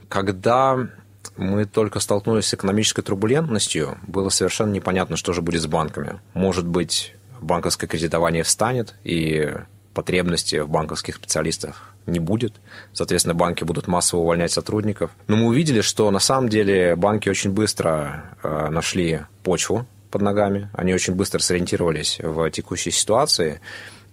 Когда 0.08 0.88
мы 1.36 1.64
только 1.64 2.00
столкнулись 2.00 2.46
с 2.46 2.54
экономической 2.54 3.02
турбулентностью, 3.02 3.98
было 4.06 4.28
совершенно 4.28 4.72
непонятно, 4.72 5.16
что 5.16 5.32
же 5.32 5.42
будет 5.42 5.62
с 5.62 5.66
банками. 5.66 6.20
Может 6.34 6.66
быть, 6.66 7.14
банковское 7.40 7.88
кредитование 7.88 8.42
встанет, 8.42 8.94
и 9.04 9.54
потребности 9.94 10.56
в 10.56 10.68
банковских 10.68 11.16
специалистах 11.16 11.94
не 12.06 12.18
будет. 12.18 12.54
Соответственно, 12.92 13.34
банки 13.34 13.64
будут 13.64 13.86
массово 13.86 14.20
увольнять 14.20 14.52
сотрудников. 14.52 15.10
Но 15.28 15.36
мы 15.36 15.46
увидели, 15.46 15.80
что 15.80 16.10
на 16.10 16.18
самом 16.18 16.48
деле 16.48 16.96
банки 16.96 17.28
очень 17.28 17.50
быстро 17.50 18.24
э, 18.42 18.68
нашли 18.70 19.22
почву 19.42 19.86
под 20.10 20.22
ногами, 20.22 20.68
они 20.74 20.94
очень 20.94 21.14
быстро 21.14 21.40
сориентировались 21.40 22.18
в 22.20 22.50
текущей 22.50 22.90
ситуации 22.90 23.60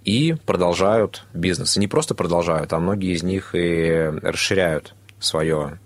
и 0.04 0.36
продолжают 0.46 1.26
бизнес. 1.34 1.78
И 1.78 1.80
не 1.80 1.88
просто 1.88 2.16
продолжают, 2.16 2.74
а 2.74 2.80
многие 2.80 3.14
из 3.14 3.24
них 3.24 3.54
и 3.54 4.12
расширяют 4.22 4.96
свое 5.20 5.80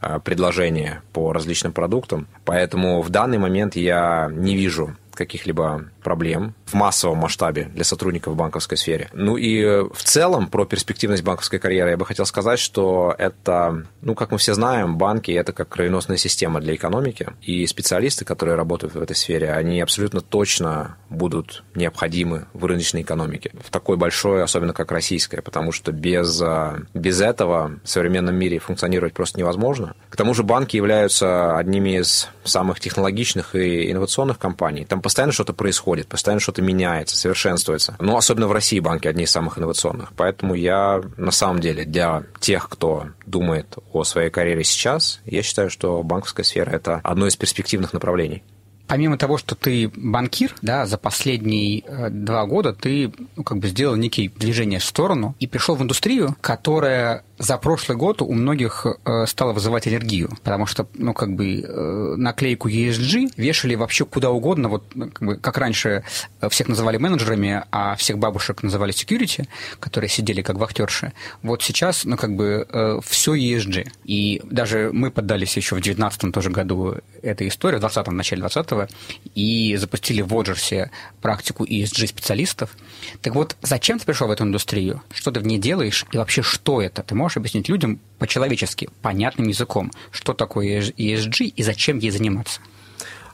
э, 0.00 0.20
предложение 0.22 1.02
по 1.12 1.32
различным 1.32 1.72
продуктам. 1.72 2.26
Поэтому 2.44 3.02
в 3.02 3.10
данный 3.10 3.38
момент 3.38 3.76
я 3.76 4.28
не 4.32 4.56
вижу 4.56 4.96
каких-либо 5.14 5.84
проблем 6.02 6.54
в 6.70 6.74
массовом 6.74 7.18
масштабе 7.18 7.64
для 7.74 7.84
сотрудников 7.84 8.34
в 8.34 8.36
банковской 8.36 8.78
сфере. 8.78 9.08
Ну 9.12 9.36
и 9.36 9.60
э, 9.60 9.82
в 9.82 10.02
целом 10.02 10.46
про 10.46 10.64
перспективность 10.64 11.24
банковской 11.24 11.58
карьеры 11.58 11.90
я 11.90 11.96
бы 11.96 12.06
хотел 12.06 12.26
сказать, 12.26 12.58
что 12.58 13.14
это, 13.18 13.84
ну, 14.02 14.14
как 14.14 14.30
мы 14.30 14.38
все 14.38 14.54
знаем, 14.54 14.96
банки– 14.96 15.30
это 15.32 15.52
как 15.52 15.68
кровеносная 15.68 16.16
система 16.16 16.60
для 16.60 16.74
экономики, 16.74 17.26
и 17.42 17.66
специалисты, 17.66 18.24
которые 18.24 18.54
работают 18.54 18.94
в 18.94 19.02
этой 19.02 19.16
сфере, 19.16 19.52
они 19.52 19.80
абсолютно 19.80 20.20
точно 20.20 20.96
будут 21.08 21.64
необходимы 21.74 22.46
в 22.52 22.64
рыночной 22.64 23.02
экономике, 23.02 23.50
в 23.64 23.70
такой 23.70 23.96
большой, 23.96 24.42
особенно 24.42 24.72
как 24.72 24.92
российская, 24.92 25.42
потому 25.42 25.72
что 25.72 25.90
без, 25.90 26.40
э, 26.40 26.80
без 26.94 27.20
этого 27.20 27.78
в 27.82 27.88
современном 27.88 28.36
мире 28.36 28.58
функционировать 28.58 29.14
просто 29.14 29.38
невозможно. 29.40 29.94
К 30.08 30.16
тому 30.16 30.34
же 30.34 30.44
банки 30.44 30.76
являются 30.76 31.56
одними 31.56 31.98
из 32.00 32.28
самых 32.44 32.80
технологичных 32.80 33.54
и 33.54 33.90
инновационных 33.90 34.38
компаний. 34.38 34.84
Там 34.84 35.02
постоянно 35.02 35.32
что-то 35.32 35.52
происходит, 35.52 36.06
постоянно 36.06 36.40
что-то 36.40 36.59
меняется, 36.60 37.16
совершенствуется. 37.16 37.96
Но 37.98 38.16
особенно 38.16 38.48
в 38.48 38.52
России 38.52 38.80
банки 38.80 39.08
одни 39.08 39.24
из 39.24 39.30
самых 39.30 39.58
инновационных. 39.58 40.12
Поэтому 40.16 40.54
я 40.54 41.02
на 41.16 41.30
самом 41.30 41.60
деле 41.60 41.84
для 41.84 42.24
тех, 42.40 42.68
кто 42.68 43.08
думает 43.26 43.76
о 43.92 44.04
своей 44.04 44.30
карьере 44.30 44.64
сейчас, 44.64 45.20
я 45.24 45.42
считаю, 45.42 45.70
что 45.70 46.02
банковская 46.02 46.44
сфера– 46.44 46.70
это 46.72 47.00
одно 47.02 47.26
из 47.26 47.36
перспективных 47.36 47.92
направлений 47.92 48.42
помимо 48.90 49.16
того, 49.16 49.38
что 49.38 49.54
ты 49.54 49.88
банкир, 49.94 50.52
да, 50.62 50.84
за 50.84 50.98
последние 50.98 51.84
э, 51.86 52.10
два 52.10 52.44
года 52.46 52.72
ты 52.72 53.12
ну, 53.36 53.44
как 53.44 53.58
бы 53.58 53.68
сделал 53.68 53.94
некие 53.94 54.28
движения 54.30 54.80
в 54.80 54.84
сторону 54.84 55.36
и 55.38 55.46
пришел 55.46 55.76
в 55.76 55.82
индустрию, 55.82 56.36
которая 56.40 57.22
за 57.40 57.56
прошлый 57.56 57.96
год 57.96 58.20
у 58.20 58.32
многих 58.32 58.86
э, 58.86 59.24
стало 59.26 59.54
вызывать 59.54 59.86
аллергию, 59.86 60.28
потому 60.44 60.66
что, 60.66 60.86
ну, 60.92 61.14
как 61.14 61.34
бы, 61.34 61.62
э, 61.62 62.14
наклейку 62.18 62.68
ESG 62.68 63.32
вешали 63.38 63.76
вообще 63.76 64.04
куда 64.04 64.30
угодно, 64.30 64.68
вот, 64.68 64.84
ну, 64.94 65.08
как, 65.10 65.26
бы, 65.26 65.36
как 65.36 65.56
раньше 65.56 66.04
всех 66.50 66.68
называли 66.68 66.98
менеджерами, 66.98 67.64
а 67.72 67.96
всех 67.96 68.18
бабушек 68.18 68.62
называли 68.62 68.92
security, 68.92 69.48
которые 69.78 70.10
сидели 70.10 70.42
как 70.42 70.56
вахтерши. 70.56 71.14
Вот 71.42 71.62
сейчас, 71.62 72.04
ну, 72.04 72.18
как 72.18 72.36
бы, 72.36 72.66
э, 72.70 73.00
все 73.02 73.34
ESG. 73.34 73.88
И 74.04 74.42
даже 74.44 74.90
мы 74.92 75.10
поддались 75.10 75.56
еще 75.56 75.76
в 75.76 75.80
2019 75.80 76.32
тоже 76.32 76.50
году 76.50 76.96
этой 77.22 77.48
истории, 77.48 77.78
в 77.78 77.80
20-м, 77.82 78.16
начале 78.16 78.42
20-го, 78.42 78.86
и 79.34 79.76
запустили 79.76 80.20
в 80.20 80.34
Оджерсе 80.34 80.90
практику 81.22 81.64
ESG-специалистов. 81.64 82.76
Так 83.22 83.34
вот, 83.34 83.56
зачем 83.62 83.98
ты 83.98 84.04
пришел 84.04 84.28
в 84.28 84.30
эту 84.30 84.44
индустрию? 84.44 85.02
Что 85.14 85.30
ты 85.30 85.40
в 85.40 85.46
ней 85.46 85.58
делаешь? 85.58 86.04
И 86.12 86.18
вообще, 86.18 86.42
что 86.42 86.82
это? 86.82 87.02
Ты 87.02 87.14
можешь 87.14 87.29
можешь 87.30 87.36
объяснить 87.36 87.68
людям 87.68 88.00
по-человечески, 88.18 88.88
понятным 89.02 89.46
языком, 89.46 89.92
что 90.10 90.32
такое 90.32 90.80
ESG 90.80 91.44
и 91.44 91.62
зачем 91.62 91.98
ей 91.98 92.10
заниматься? 92.10 92.60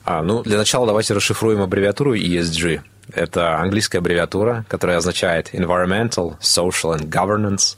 А, 0.05 0.23
ну, 0.23 0.43
для 0.43 0.59
начала 0.59 0.87
давайте 0.87 1.15
расшифруем 1.15 1.63
аббревиатуру 1.63 2.15
ESG. 2.15 2.83
Это 3.15 3.59
английская 3.59 3.99
аббревиатура, 3.99 4.67
которая 4.69 4.99
означает 4.99 5.55
Environmental, 5.55 6.39
Social 6.41 6.99
and 6.99 7.09
Governance, 7.09 7.77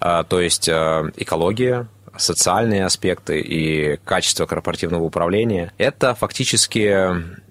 а, 0.00 0.24
то 0.24 0.40
есть 0.40 0.68
а, 0.68 1.04
экология, 1.16 1.86
социальные 2.16 2.84
аспекты 2.84 3.40
и 3.40 3.96
качество 4.04 4.46
корпоративного 4.46 5.04
управления. 5.04 5.72
Это 5.78 6.14
фактически, 6.16 6.88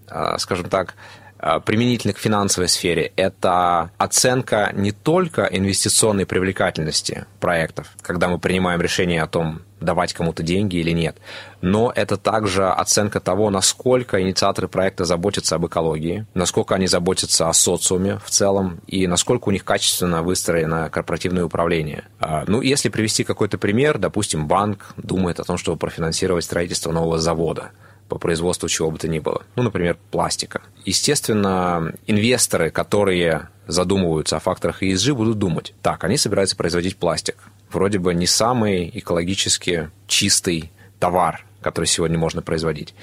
а, 0.08 0.38
скажем 0.38 0.68
так, 0.70 0.96
Э, 0.96 1.19
применительно 1.66 2.14
к 2.14 2.18
финансовой 2.18 2.70
сфере, 2.70 3.12
это 3.16 3.92
оценка 3.98 4.72
не 4.74 4.92
только 4.92 5.44
инвестиционной 5.44 6.26
привлекательности 6.26 7.26
проектов, 7.40 7.88
когда 8.02 8.28
мы 8.28 8.40
принимаем 8.40 8.82
решение 8.82 9.22
о 9.24 9.28
том, 9.28 9.62
давать 9.80 10.14
кому-то 10.14 10.44
деньги 10.44 10.78
или 10.78 10.92
нет, 10.92 11.18
но 11.62 11.92
это 11.96 12.18
также 12.18 12.68
оценка 12.68 13.20
того, 13.20 13.50
насколько 13.50 14.22
инициаторы 14.22 14.68
проекта 14.68 15.06
заботятся 15.06 15.56
об 15.56 15.66
экологии, 15.68 16.26
насколько 16.34 16.76
они 16.76 16.88
заботятся 16.88 17.50
о 17.50 17.54
социуме 17.54 18.20
в 18.24 18.30
целом 18.30 18.80
и 18.88 19.08
насколько 19.08 19.50
у 19.50 19.52
них 19.52 19.64
качественно 19.64 20.22
выстроено 20.22 20.90
корпоративное 20.90 21.46
управление. 21.46 22.04
Э, 22.20 22.44
ну, 22.48 22.62
если 22.62 22.90
привести 22.90 23.24
какой-то 23.24 23.58
пример, 23.58 23.98
допустим, 23.98 24.48
банк 24.48 24.94
думает 24.98 25.40
о 25.40 25.44
том, 25.44 25.58
чтобы 25.58 25.78
профинансировать 25.78 26.44
строительство 26.44 26.92
нового 26.92 27.20
завода– 27.20 27.72
по 28.10 28.18
производству 28.18 28.68
чего 28.68 28.92
бы 28.92 28.98
то 28.98 29.08
ни 29.08 29.20
было. 29.20 29.44
Ну, 29.56 29.64
например, 29.64 29.98
пластика. 30.12 30.62
Естественно, 30.84 31.94
инвесторы, 32.08 32.72
которые 32.72 33.48
задумываются 33.68 34.36
о 34.36 34.40
факторах 34.40 34.84
ESG, 34.84 35.14
будут 35.14 35.38
думать, 35.38 35.74
так, 35.82 36.04
они 36.04 36.18
собираются 36.18 36.56
производить 36.56 36.98
пластик. 36.98 37.38
Вроде 37.72 38.00
бы 38.00 38.14
не 38.14 38.26
самый 38.26 38.92
экологически 38.94 39.92
чистый 40.08 40.72
товар, 41.00 41.46
который 41.62 41.86
сегодня 41.86 42.18
можно 42.18 42.42
производить. 42.42 42.96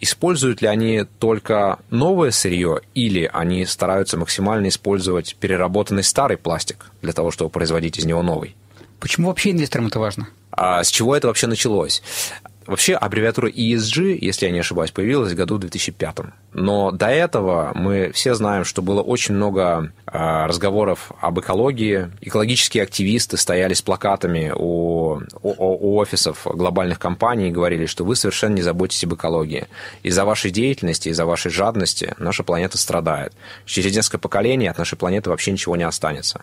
Используют 0.00 0.60
ли 0.62 0.68
они 0.68 1.04
только 1.18 1.78
новое 1.90 2.30
сырье 2.30 2.80
или 2.94 3.30
они 3.32 3.64
стараются 3.64 4.16
максимально 4.18 4.68
использовать 4.68 5.36
переработанный 5.36 6.02
старый 6.02 6.36
пластик 6.36 6.86
для 7.02 7.12
того, 7.12 7.30
чтобы 7.30 7.50
производить 7.50 7.98
из 7.98 8.04
него 8.04 8.22
новый? 8.22 8.56
Почему 9.00 9.28
вообще 9.28 9.50
инвесторам 9.50 9.86
это 9.86 9.98
важно? 9.98 10.28
А 10.50 10.82
с 10.82 10.88
чего 10.88 11.14
это 11.14 11.28
вообще 11.28 11.46
началось? 11.46 12.02
Вообще 12.66 12.94
аббревиатура 12.94 13.48
ESG, 13.48 14.18
если 14.20 14.46
я 14.46 14.52
не 14.52 14.58
ошибаюсь, 14.58 14.90
появилась 14.90 15.32
в 15.32 15.36
году 15.36 15.58
2005. 15.58 16.16
Но 16.52 16.90
до 16.90 17.06
этого 17.06 17.72
мы 17.74 18.10
все 18.12 18.34
знаем, 18.34 18.64
что 18.64 18.82
было 18.82 19.02
очень 19.02 19.34
много 19.34 19.92
а, 20.06 20.46
разговоров 20.46 21.12
об 21.20 21.38
экологии. 21.38 22.10
Экологические 22.20 22.82
активисты 22.82 23.36
стояли 23.36 23.74
с 23.74 23.82
плакатами 23.82 24.52
у, 24.54 25.20
у, 25.42 25.54
у 25.54 25.96
офисов 25.96 26.46
глобальных 26.46 26.98
компаний 26.98 27.48
и 27.48 27.52
говорили, 27.52 27.86
что 27.86 28.04
вы 28.04 28.16
совершенно 28.16 28.54
не 28.54 28.62
заботитесь 28.62 29.04
об 29.04 29.14
экологии. 29.14 29.66
Из-за 30.02 30.24
вашей 30.24 30.50
деятельности, 30.50 31.08
из-за 31.08 31.24
вашей 31.24 31.50
жадности 31.50 32.14
наша 32.18 32.42
планета 32.42 32.78
страдает. 32.78 33.32
Через 33.64 33.94
несколько 33.94 34.18
поколений 34.18 34.66
от 34.66 34.78
нашей 34.78 34.96
планеты 34.96 35.30
вообще 35.30 35.52
ничего 35.52 35.76
не 35.76 35.84
останется. 35.84 36.42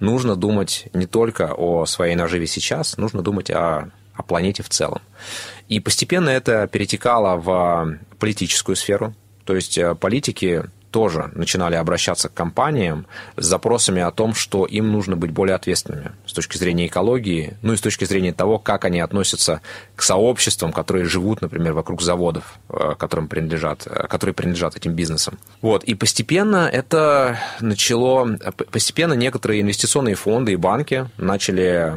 Нужно 0.00 0.36
думать 0.36 0.88
не 0.92 1.06
только 1.06 1.54
о 1.54 1.86
своей 1.86 2.16
наживе 2.16 2.46
сейчас, 2.46 2.96
нужно 2.96 3.22
думать 3.22 3.50
о 3.50 3.90
о 4.14 4.22
планете 4.22 4.62
в 4.62 4.68
целом. 4.68 5.00
И 5.68 5.80
постепенно 5.80 6.28
это 6.28 6.66
перетекало 6.66 7.36
в 7.36 7.98
политическую 8.18 8.76
сферу. 8.76 9.14
То 9.44 9.54
есть 9.54 9.78
э, 9.78 9.94
политики 9.94 10.64
тоже 10.90 11.30
начинали 11.34 11.74
обращаться 11.74 12.28
к 12.28 12.34
компаниям 12.34 13.06
с 13.36 13.46
запросами 13.46 14.02
о 14.02 14.10
том, 14.10 14.34
что 14.34 14.66
им 14.66 14.92
нужно 14.92 15.16
быть 15.16 15.30
более 15.30 15.56
ответственными 15.56 16.12
с 16.26 16.34
точки 16.34 16.58
зрения 16.58 16.86
экологии, 16.86 17.56
ну 17.62 17.72
и 17.72 17.76
с 17.76 17.80
точки 17.80 18.04
зрения 18.04 18.34
того, 18.34 18.58
как 18.58 18.84
они 18.84 19.00
относятся 19.00 19.62
к 19.96 20.02
сообществам, 20.02 20.72
которые 20.72 21.06
живут, 21.06 21.40
например, 21.40 21.72
вокруг 21.72 22.02
заводов, 22.02 22.58
э, 22.68 22.94
которым 22.98 23.26
принадлежат, 23.26 23.86
э, 23.86 24.06
которые 24.06 24.34
принадлежат 24.34 24.76
этим 24.76 24.92
бизнесам. 24.92 25.38
Вот. 25.62 25.82
И 25.84 25.94
постепенно 25.94 26.68
это 26.70 27.38
начало, 27.60 28.36
постепенно 28.70 29.14
некоторые 29.14 29.62
инвестиционные 29.62 30.14
фонды 30.14 30.52
и 30.52 30.56
банки 30.56 31.08
начали 31.16 31.94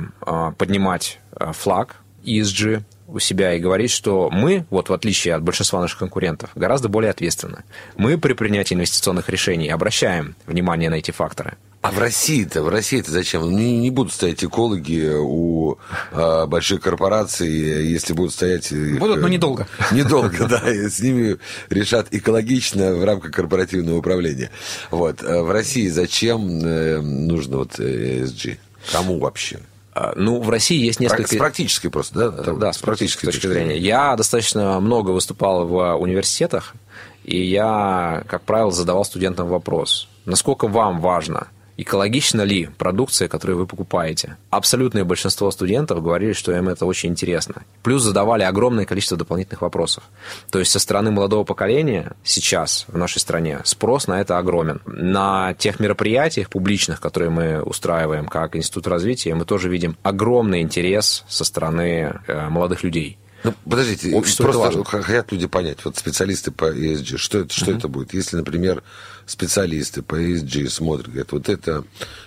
поднимать 0.57 1.19
флаг 1.51 1.97
ESG 2.25 2.83
у 3.07 3.19
себя 3.19 3.53
и 3.53 3.59
говорить, 3.59 3.91
что 3.91 4.29
мы, 4.31 4.65
вот 4.69 4.89
в 4.89 4.93
отличие 4.93 5.35
от 5.35 5.43
большинства 5.43 5.79
наших 5.79 5.99
конкурентов, 5.99 6.49
гораздо 6.55 6.89
более 6.89 7.11
ответственны. 7.11 7.63
Мы 7.97 8.17
при 8.17 8.33
принятии 8.33 8.73
инвестиционных 8.73 9.29
решений 9.29 9.69
обращаем 9.69 10.35
внимание 10.47 10.89
на 10.89 10.95
эти 10.95 11.11
факторы. 11.11 11.57
А 11.81 11.91
в 11.91 11.99
России-то, 11.99 12.63
в 12.63 12.69
России-то 12.69 13.11
зачем? 13.11 13.55
Не, 13.55 13.77
не 13.77 13.91
будут 13.91 14.11
стоять 14.11 14.43
экологи 14.43 15.13
у 15.15 15.77
э, 16.13 16.45
больших 16.47 16.81
корпораций, 16.81 17.47
если 17.47 18.13
будут 18.13 18.33
стоять... 18.33 18.73
Будут, 18.73 19.21
но 19.21 19.27
недолго. 19.27 19.67
Недолго, 19.91 20.47
да. 20.49 20.63
С 20.65 20.99
ними 20.99 21.37
решат 21.69 22.07
экологично 22.09 22.95
в 22.95 23.03
рамках 23.03 23.33
корпоративного 23.33 23.99
управления. 23.99 24.49
Вот. 24.89 25.21
А 25.21 25.43
в 25.43 25.51
России 25.51 25.87
зачем 25.89 26.65
э, 26.65 27.01
нужно 27.01 27.57
вот 27.57 27.77
ESG? 27.77 28.57
Кому 28.91 29.19
вообще? 29.19 29.59
А, 29.95 30.11
ну, 30.17 30.41
в 30.41 30.49
России 30.49 30.77
есть 30.77 30.99
несколько... 30.99 31.33
С 31.33 31.37
практической 31.37 31.87
просто, 31.87 32.29
да? 32.29 32.53
Да, 32.53 32.73
с 32.73 32.77
практической 32.79 33.27
точки 33.27 33.47
зрения. 33.47 33.77
Я 33.77 34.15
достаточно 34.17 34.81
много 34.81 35.11
выступал 35.11 35.65
в 35.65 35.95
университетах, 35.95 36.75
и 37.23 37.41
я, 37.41 38.23
как 38.27 38.41
правило, 38.41 38.71
задавал 38.71 39.05
студентам 39.05 39.47
вопрос, 39.47 40.09
насколько 40.25 40.67
вам 40.67 40.99
важно 40.99 41.47
экологична 41.77 42.41
ли 42.41 42.69
продукция, 42.77 43.27
которую 43.27 43.57
вы 43.57 43.67
покупаете. 43.67 44.37
Абсолютное 44.49 45.03
большинство 45.03 45.51
студентов 45.51 46.01
говорили, 46.01 46.33
что 46.33 46.55
им 46.55 46.69
это 46.69 46.85
очень 46.85 47.09
интересно. 47.09 47.63
Плюс 47.83 48.03
задавали 48.03 48.43
огромное 48.43 48.85
количество 48.85 49.17
дополнительных 49.17 49.61
вопросов. 49.61 50.03
То 50.51 50.59
есть 50.59 50.71
со 50.71 50.79
стороны 50.79 51.11
молодого 51.11 51.43
поколения 51.43 52.13
сейчас 52.23 52.85
в 52.87 52.97
нашей 52.97 53.19
стране 53.19 53.59
спрос 53.65 54.07
на 54.07 54.21
это 54.21 54.37
огромен. 54.37 54.81
На 54.85 55.53
тех 55.53 55.79
мероприятиях 55.79 56.49
публичных, 56.49 57.01
которые 57.01 57.29
мы 57.29 57.61
устраиваем 57.61 58.27
как 58.27 58.55
Институт 58.55 58.87
развития, 58.87 59.35
мы 59.35 59.45
тоже 59.45 59.69
видим 59.69 59.97
огромный 60.03 60.61
интерес 60.61 61.23
со 61.27 61.43
стороны 61.43 62.19
э, 62.27 62.49
молодых 62.49 62.83
людей. 62.83 63.17
Ну, 63.45 63.53
подождите, 63.69 64.11
Общество 64.15 64.51
просто 64.51 64.83
хотят 64.83 65.31
люди 65.31 65.45
понять, 65.45 65.77
вот 65.85 65.97
специалисты 65.97 66.49
по 66.49 66.65
ESG, 66.73 67.17
что 67.17 67.39
это, 67.39 67.53
что 67.53 67.71
uh-huh. 67.71 67.77
это 67.77 67.87
будет? 67.87 68.13
Если, 68.15 68.37
например, 68.37 68.81
специалисты 69.25 70.01
по 70.01 70.15
ESG 70.15 70.69
смотрят, 70.69 71.07
говорят, 71.07 71.31
вот 71.31 71.49
эта 71.49 71.83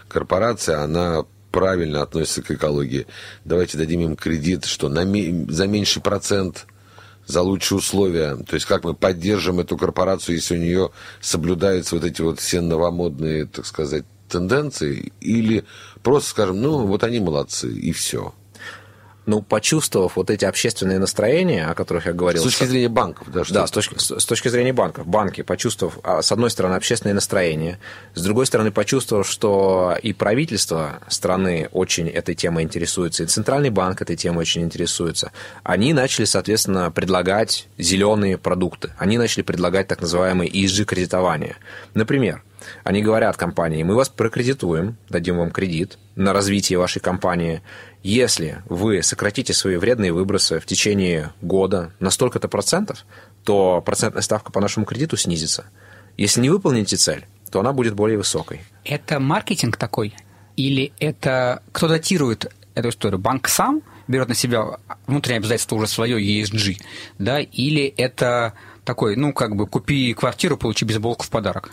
корпорация, 0.09 0.83
она 0.83 1.25
правильно 1.51 2.03
относится 2.03 2.43
к 2.43 2.51
экологии, 2.51 3.07
давайте 3.45 3.79
дадим 3.79 4.03
им 4.03 4.17
кредит, 4.17 4.65
что 4.65 4.89
на, 4.89 5.03
за 5.53 5.67
меньший 5.67 6.03
процент 6.03 6.67
за 7.27 7.43
лучшие 7.43 7.79
условия. 7.79 8.37
То 8.37 8.55
есть 8.55 8.67
как 8.67 8.85
мы 8.85 8.95
поддержим 8.95 9.61
эту 9.61 9.77
корпорацию, 9.77 10.37
если 10.37 10.57
у 10.57 10.61
нее 10.61 10.91
соблюдаются 11.21 11.95
вот 11.95 12.05
эти 12.05 12.23
вот 12.23 12.41
все 12.41 12.61
новомодные, 12.61 13.47
так 13.47 13.67
сказать, 13.67 14.05
тенденции, 14.29 15.13
или 15.21 15.65
просто 16.03 16.31
скажем, 16.31 16.61
ну, 16.61 16.87
вот 16.87 17.05
они 17.05 17.21
молодцы, 17.21 17.71
и 17.73 17.93
все 17.93 18.35
ну, 19.29 19.43
почувствовав 19.43 20.17
вот 20.17 20.31
эти 20.31 20.47
общественные 20.47 20.99
настроения, 20.99 21.67
о 21.67 21.75
которых 21.75 22.07
я 22.07 22.15
говорил. 22.15 22.41
С 22.41 22.45
точки 22.47 22.65
зрения 22.65 22.89
банков, 22.89 23.31
да? 23.31 23.43
Да, 23.51 23.67
с 23.67 23.71
точки, 23.71 23.97
с 23.99 24.25
точки 24.25 24.49
зрения 24.49 24.73
банков. 24.73 25.07
Банки, 25.07 25.43
почувствовав, 25.43 25.99
а, 26.03 26.23
с 26.23 26.33
одной 26.33 26.49
стороны, 26.51 26.77
общественное 26.77 27.13
настроение, 27.13 27.79
с 28.15 28.23
другой 28.23 28.47
стороны, 28.47 28.71
почувствовав, 28.71 29.29
что 29.29 29.95
и 30.03 30.15
правительство 30.15 31.01
страны 31.09 31.69
очень 31.73 32.09
этой 32.09 32.35
темой 32.35 32.65
интересуется, 32.65 33.23
и 33.23 33.27
Центральный 33.27 33.69
банк 33.69 34.01
этой 34.01 34.17
темой 34.17 34.41
очень 34.41 34.63
интересуется, 34.63 35.31
они 35.63 35.93
начали, 35.93 36.25
соответственно, 36.25 36.91
предлагать 36.91 37.69
зеленые 37.77 38.39
продукты. 38.39 38.93
Они 38.97 39.19
начали 39.19 39.43
предлагать 39.43 39.89
так 39.89 40.01
называемые 40.01 40.51
ESG-кредитование. 40.51 41.57
Например, 41.93 42.43
они 42.83 43.03
говорят 43.03 43.37
компании, 43.37 43.83
мы 43.83 43.95
вас 43.95 44.09
прокредитуем, 44.09 44.97
дадим 45.11 45.37
вам 45.37 45.51
кредит 45.51 45.99
на 46.19 46.33
развитие 46.33 46.79
вашей 46.79 47.01
компании, 47.01 47.63
если 48.03 48.63
вы 48.69 49.03
сократите 49.05 49.55
свои 49.55 49.77
вредные 49.77 50.13
выбросы 50.13 50.59
в 50.59 50.67
течение 50.67 51.33
года 51.41 51.93
на 52.01 52.11
столько-то 52.11 52.49
процентов, 52.49 53.07
то 53.45 53.81
процентная 53.81 54.23
ставка 54.23 54.51
по 54.51 54.61
нашему 54.61 54.85
кредиту 54.85 55.17
снизится. 55.17 55.67
Если 56.17 56.41
не 56.41 56.51
выполните 56.51 56.97
цель, 56.97 57.25
то 57.53 57.61
она 57.61 57.73
будет 57.73 57.95
более 57.95 58.19
высокой. 58.19 58.63
Это 58.85 59.21
маркетинг 59.21 59.77
такой? 59.77 60.13
Или 60.57 60.93
это 60.99 61.63
кто 61.71 61.87
датирует 61.87 62.53
эту 62.75 62.89
историю? 62.89 63.21
Банк 63.21 63.47
сам 63.47 63.81
берет 64.09 64.29
на 64.29 64.35
себя 64.35 64.79
внутреннее 65.07 65.39
обязательство 65.39 65.77
уже 65.77 65.87
свое 65.87 66.19
ESG, 66.21 66.83
да, 67.19 67.39
или 67.39 67.85
это 67.97 68.55
такой, 68.85 69.15
ну, 69.15 69.33
как 69.33 69.55
бы, 69.55 69.69
купи 69.69 70.15
квартиру, 70.15 70.57
получи 70.57 70.85
бейсболку 70.85 71.25
в 71.25 71.31
подарок? 71.31 71.71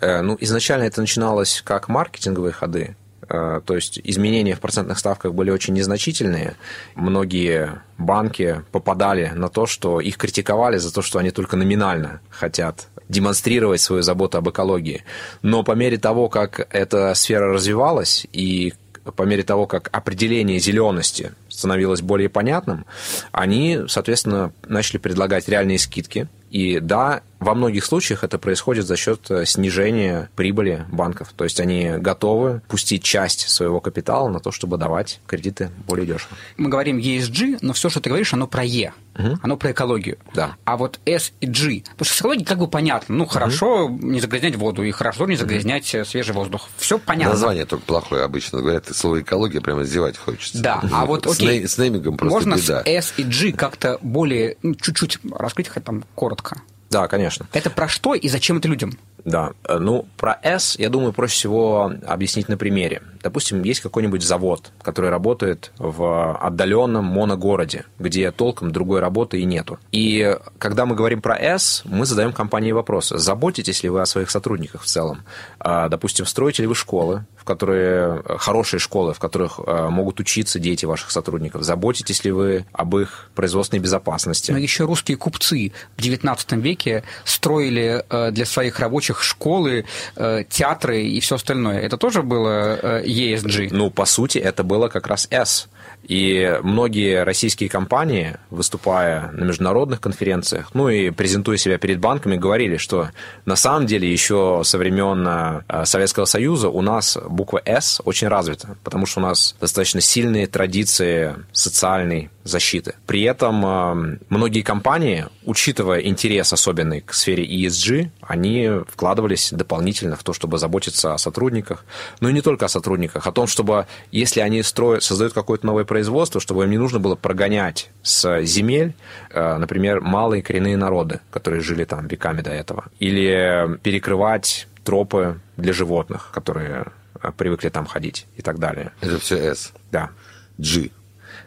Э, 0.00 0.20
ну, 0.20 0.36
изначально 0.40 0.84
это 0.84 1.00
начиналось 1.00 1.62
как 1.64 1.88
маркетинговые 1.88 2.52
ходы, 2.52 2.96
то 3.28 3.74
есть 3.74 4.00
изменения 4.02 4.54
в 4.54 4.60
процентных 4.60 4.98
ставках 4.98 5.34
были 5.34 5.50
очень 5.50 5.74
незначительные. 5.74 6.56
Многие 6.94 7.82
банки 7.98 8.62
попадали 8.72 9.32
на 9.34 9.48
то, 9.48 9.66
что 9.66 10.00
их 10.00 10.16
критиковали 10.16 10.78
за 10.78 10.92
то, 10.92 11.02
что 11.02 11.18
они 11.18 11.30
только 11.30 11.56
номинально 11.56 12.20
хотят 12.30 12.88
демонстрировать 13.08 13.80
свою 13.80 14.02
заботу 14.02 14.38
об 14.38 14.48
экологии. 14.48 15.04
Но 15.42 15.62
по 15.62 15.72
мере 15.72 15.98
того, 15.98 16.28
как 16.28 16.66
эта 16.70 17.14
сфера 17.14 17.52
развивалась 17.52 18.26
и 18.32 18.74
по 19.16 19.22
мере 19.22 19.42
того, 19.42 19.66
как 19.66 19.88
определение 19.92 20.58
зелености 20.58 21.32
становилось 21.48 22.02
более 22.02 22.28
понятным, 22.28 22.84
они, 23.32 23.80
соответственно, 23.88 24.52
начали 24.66 24.98
предлагать 24.98 25.48
реальные 25.48 25.78
скидки. 25.78 26.28
И 26.50 26.78
да, 26.80 27.22
во 27.40 27.54
многих 27.54 27.84
случаях 27.84 28.24
это 28.24 28.38
происходит 28.38 28.86
за 28.86 28.96
счет 28.96 29.30
э, 29.30 29.46
снижения 29.46 30.28
прибыли 30.34 30.86
банков. 30.90 31.32
То 31.36 31.44
есть 31.44 31.60
они 31.60 31.92
готовы 31.98 32.62
пустить 32.68 33.02
часть 33.02 33.48
своего 33.48 33.80
капитала 33.80 34.28
на 34.28 34.40
то, 34.40 34.50
чтобы 34.50 34.76
давать 34.76 35.20
кредиты 35.26 35.70
более 35.86 36.06
дешево. 36.06 36.36
Мы 36.56 36.68
говорим 36.68 36.98
ESG, 36.98 37.58
но 37.60 37.72
все, 37.72 37.88
что 37.88 38.00
ты 38.00 38.08
говоришь, 38.08 38.32
оно 38.34 38.46
про 38.46 38.64
Е. 38.64 38.92
Угу. 39.18 39.38
Оно 39.42 39.56
про 39.56 39.72
экологию. 39.72 40.18
Да. 40.34 40.56
А 40.64 40.76
вот 40.76 41.00
S 41.04 41.32
и 41.40 41.46
G. 41.46 41.82
Потому 41.82 42.04
что 42.04 42.14
с 42.14 42.20
экологией 42.20 42.46
как 42.46 42.58
бы 42.58 42.68
понятно. 42.68 43.14
Ну, 43.16 43.26
хорошо 43.26 43.86
угу. 43.86 44.06
не 44.06 44.20
загрязнять 44.20 44.56
воду, 44.56 44.82
и 44.82 44.90
хорошо 44.90 45.26
не 45.26 45.36
загрязнять 45.36 45.92
угу. 45.94 46.04
свежий 46.04 46.34
воздух. 46.34 46.68
Все 46.76 46.98
понятно. 46.98 47.32
Название 47.32 47.64
только 47.66 47.84
плохое 47.84 48.22
обычно. 48.22 48.60
Говорят, 48.60 48.86
слово 48.94 49.20
экология 49.22 49.60
прямо 49.60 49.82
издевать 49.82 50.16
хочется. 50.16 50.62
Да, 50.62 50.82
а 50.92 51.06
вот 51.06 51.26
окей. 51.26 51.66
С, 51.66 51.78
неймингом 51.78 52.16
просто 52.16 52.34
Можно 52.34 52.54
беда. 52.54 52.82
с 52.82 52.86
S 52.86 53.14
и 53.16 53.24
G 53.24 53.52
как-то 53.52 53.98
более, 54.02 54.56
ну, 54.62 54.74
чуть-чуть 54.74 55.18
раскрыть 55.32 55.68
хоть 55.68 55.84
там 55.84 56.04
коротко. 56.14 56.62
Да, 56.90 57.06
конечно. 57.08 57.46
Это 57.52 57.70
про 57.70 57.88
что 57.88 58.14
и 58.14 58.28
зачем 58.28 58.58
это 58.58 58.68
людям? 58.68 58.98
Да, 59.24 59.52
ну, 59.68 60.06
про 60.16 60.38
S, 60.42 60.76
я 60.78 60.88
думаю, 60.88 61.12
проще 61.12 61.34
всего 61.34 61.92
объяснить 62.06 62.48
на 62.48 62.56
примере. 62.56 63.02
Допустим, 63.22 63.62
есть 63.62 63.80
какой-нибудь 63.80 64.22
завод, 64.22 64.70
который 64.80 65.10
работает 65.10 65.72
в 65.76 66.34
отдаленном 66.36 67.04
моногороде, 67.04 67.84
где 67.98 68.30
толком 68.30 68.72
другой 68.72 69.00
работы 69.00 69.40
и 69.40 69.44
нету. 69.44 69.78
И 69.92 70.34
когда 70.58 70.86
мы 70.86 70.94
говорим 70.94 71.20
про 71.20 71.36
S, 71.36 71.82
мы 71.84 72.06
задаем 72.06 72.32
компании 72.32 72.72
вопрос, 72.72 73.08
заботитесь 73.08 73.82
ли 73.82 73.90
вы 73.90 74.00
о 74.00 74.06
своих 74.06 74.30
сотрудниках 74.30 74.82
в 74.82 74.86
целом? 74.86 75.24
А, 75.58 75.88
допустим, 75.88 76.24
строите 76.24 76.62
ли 76.62 76.68
вы 76.68 76.74
школы, 76.74 77.26
которые 77.48 78.22
хорошие 78.38 78.78
школы, 78.78 79.14
в 79.14 79.18
которых 79.18 79.58
а, 79.66 79.88
могут 79.88 80.20
учиться 80.20 80.58
дети 80.58 80.84
ваших 80.84 81.10
сотрудников? 81.10 81.62
Заботитесь 81.62 82.22
ли 82.24 82.30
вы 82.30 82.66
об 82.72 82.94
их 82.96 83.30
производственной 83.34 83.80
безопасности? 83.80 84.52
Но 84.52 84.58
еще 84.58 84.84
русские 84.84 85.16
купцы 85.16 85.72
в 85.96 86.00
XIX 86.00 86.60
веке 86.60 87.04
строили 87.24 88.04
э, 88.10 88.30
для 88.32 88.44
своих 88.44 88.78
рабочих 88.80 89.22
школы, 89.22 89.86
э, 90.16 90.44
театры 90.48 91.02
и 91.02 91.20
все 91.20 91.36
остальное. 91.36 91.80
Это 91.80 91.96
тоже 91.96 92.22
было 92.22 92.78
э, 92.82 93.04
ESG? 93.06 93.68
Ну, 93.72 93.90
по 93.90 94.04
сути, 94.04 94.36
это 94.36 94.62
было 94.62 94.88
как 94.88 95.06
раз 95.06 95.26
S. 95.30 95.68
И 96.04 96.58
многие 96.62 97.22
российские 97.22 97.68
компании, 97.68 98.36
выступая 98.50 99.30
на 99.32 99.44
международных 99.44 100.00
конференциях, 100.00 100.70
ну 100.74 100.88
и 100.88 101.10
презентуя 101.10 101.56
себя 101.56 101.78
перед 101.78 102.00
банками, 102.00 102.36
говорили, 102.36 102.78
что 102.78 103.10
на 103.44 103.56
самом 103.56 103.86
деле 103.86 104.10
еще 104.10 104.62
со 104.64 104.78
времен 104.78 105.26
э, 105.26 105.84
Советского 105.84 106.24
Союза 106.24 106.70
у 106.70 106.80
нас 106.80 107.18
буква 107.28 107.60
«С» 107.64 108.00
очень 108.04 108.28
развита, 108.28 108.76
потому 108.84 109.06
что 109.06 109.20
у 109.20 109.22
нас 109.22 109.54
достаточно 109.60 110.00
сильные 110.00 110.46
традиции 110.46 111.34
социальной 111.52 112.30
защиты. 112.44 112.94
При 113.06 113.22
этом 113.22 113.64
э, 113.64 114.18
многие 114.30 114.62
компании, 114.62 115.26
учитывая 115.44 116.00
интерес 116.00 116.52
особенный 116.52 117.02
к 117.02 117.12
сфере 117.12 117.44
ESG, 117.44 118.10
они 118.28 118.70
вкладывались 118.86 119.50
дополнительно 119.52 120.14
в 120.14 120.22
то, 120.22 120.32
чтобы 120.32 120.58
заботиться 120.58 121.14
о 121.14 121.18
сотрудниках, 121.18 121.84
но 122.20 122.28
и 122.28 122.32
не 122.32 122.42
только 122.42 122.66
о 122.66 122.68
сотрудниках, 122.68 123.26
о 123.26 123.32
том, 123.32 123.46
чтобы, 123.46 123.86
если 124.12 124.40
они 124.40 124.62
строят, 124.62 125.02
создают 125.02 125.32
какое-то 125.32 125.66
новое 125.66 125.84
производство, 125.84 126.40
чтобы 126.40 126.64
им 126.64 126.70
не 126.70 126.78
нужно 126.78 127.00
было 127.00 127.16
прогонять 127.16 127.90
с 128.02 128.42
земель, 128.42 128.94
э, 129.30 129.56
например, 129.56 130.02
малые 130.02 130.42
коренные 130.42 130.76
народы, 130.76 131.20
которые 131.30 131.62
жили 131.62 131.84
там 131.84 132.06
веками 132.06 132.42
до 132.42 132.50
этого, 132.50 132.84
или 132.98 133.78
перекрывать 133.82 134.68
тропы 134.84 135.40
для 135.56 135.72
животных, 135.72 136.30
которые 136.30 136.86
э, 137.22 137.32
привыкли 137.36 137.70
там 137.70 137.86
ходить 137.86 138.26
и 138.36 138.42
так 138.42 138.58
далее. 138.58 138.92
Это 139.00 139.18
все 139.18 139.36
S. 139.38 139.72
Да. 139.90 140.10
G. 140.58 140.90